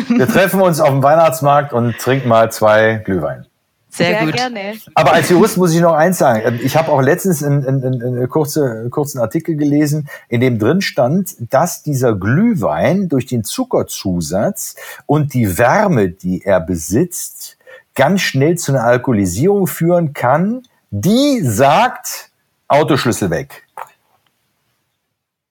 Wir 0.07 0.27
treffen 0.33 0.61
uns 0.61 0.79
auf 0.79 0.89
dem 0.89 1.03
Weihnachtsmarkt 1.03 1.73
und 1.73 1.97
trinken 1.97 2.27
mal 2.27 2.51
zwei 2.51 3.01
Glühwein. 3.05 3.45
Sehr, 3.91 4.19
Sehr 4.19 4.25
gut. 4.25 4.35
Gerne. 4.35 4.75
Aber 4.93 5.13
als 5.13 5.29
Jurist 5.29 5.57
muss 5.57 5.73
ich 5.73 5.81
noch 5.81 5.93
eins 5.93 6.19
sagen. 6.19 6.59
Ich 6.63 6.77
habe 6.77 6.91
auch 6.91 7.01
letztens 7.01 7.43
einen, 7.43 7.65
einen, 7.65 8.03
einen 8.03 8.29
kurze, 8.29 8.87
kurzen 8.91 9.19
Artikel 9.19 9.55
gelesen, 9.55 10.07
in 10.29 10.41
dem 10.41 10.59
drin 10.59 10.81
stand, 10.81 11.35
dass 11.39 11.81
dieser 11.81 12.15
Glühwein 12.15 13.09
durch 13.09 13.25
den 13.25 13.43
Zuckerzusatz 13.43 14.75
und 15.05 15.33
die 15.33 15.57
Wärme, 15.57 16.09
die 16.09 16.43
er 16.45 16.61
besitzt, 16.61 17.57
ganz 17.95 18.21
schnell 18.21 18.57
zu 18.57 18.71
einer 18.71 18.83
Alkoholisierung 18.83 19.65
führen 19.67 20.13
kann, 20.13 20.63
die 20.91 21.41
sagt, 21.41 22.29
Autoschlüssel 22.67 23.31
weg. 23.31 23.63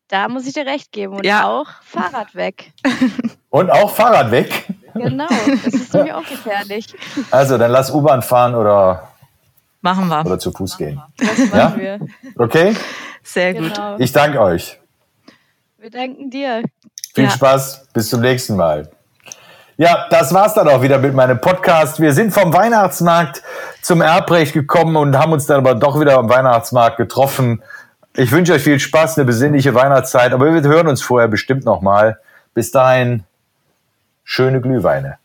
Da 0.08 0.28
muss 0.28 0.46
ich 0.46 0.54
dir 0.54 0.64
recht 0.64 0.90
geben. 0.90 1.16
Und 1.16 1.26
ja. 1.26 1.46
auch 1.46 1.66
Fahrrad 1.82 2.34
weg. 2.34 2.72
Und 3.50 3.70
auch 3.70 3.94
Fahrrad 3.94 4.30
weg? 4.30 4.66
Genau, 4.94 5.28
das 5.28 5.74
ist 5.74 5.94
nämlich 5.94 6.12
auch 6.12 6.26
gefährlich. 6.26 6.86
Also, 7.30 7.56
dann 7.56 7.70
lass 7.70 7.90
U-Bahn 7.90 8.20
fahren 8.20 8.54
oder, 8.54 9.08
machen 9.80 10.08
wir. 10.08 10.20
oder 10.26 10.38
zu 10.38 10.50
Fuß 10.50 10.76
gehen. 10.76 11.00
Das 11.16 11.38
machen 11.50 11.52
ja? 11.52 12.00
wir. 12.00 12.00
Okay? 12.36 12.76
Sehr 13.22 13.54
gut. 13.54 13.74
Genau. 13.74 13.96
Ich 13.98 14.12
danke 14.12 14.40
euch. 14.40 14.78
Wir 15.78 15.90
danken 15.90 16.30
dir. 16.30 16.62
Viel 17.14 17.24
ja. 17.24 17.30
Spaß. 17.30 17.88
Bis 17.92 18.10
zum 18.10 18.20
nächsten 18.20 18.56
Mal. 18.56 18.90
Ja, 19.76 20.08
das 20.10 20.34
war's 20.34 20.54
dann 20.54 20.68
auch 20.68 20.82
wieder 20.82 20.98
mit 20.98 21.14
meinem 21.14 21.40
Podcast. 21.40 22.00
Wir 22.00 22.12
sind 22.12 22.32
vom 22.32 22.52
Weihnachtsmarkt 22.52 23.42
zum 23.80 24.00
Erbrecht 24.00 24.52
gekommen 24.52 24.96
und 24.96 25.16
haben 25.16 25.32
uns 25.32 25.46
dann 25.46 25.58
aber 25.58 25.76
doch 25.76 26.00
wieder 26.00 26.18
am 26.18 26.28
Weihnachtsmarkt 26.28 26.96
getroffen. 26.96 27.62
Ich 28.20 28.33
wünsche 28.33 28.52
euch 28.52 28.64
viel 28.64 28.81
Spaß, 28.81 29.16
eine 29.16 29.26
besinnliche 29.26 29.74
Weihnachtszeit, 29.74 30.33
aber 30.33 30.52
wir 30.52 30.68
hören 30.68 30.88
uns 30.88 31.00
vorher 31.02 31.28
bestimmt 31.28 31.64
nochmal. 31.64 32.18
Bis 32.52 32.72
dahin, 32.72 33.22
schöne 34.24 34.61
Glühweine. 34.61 35.18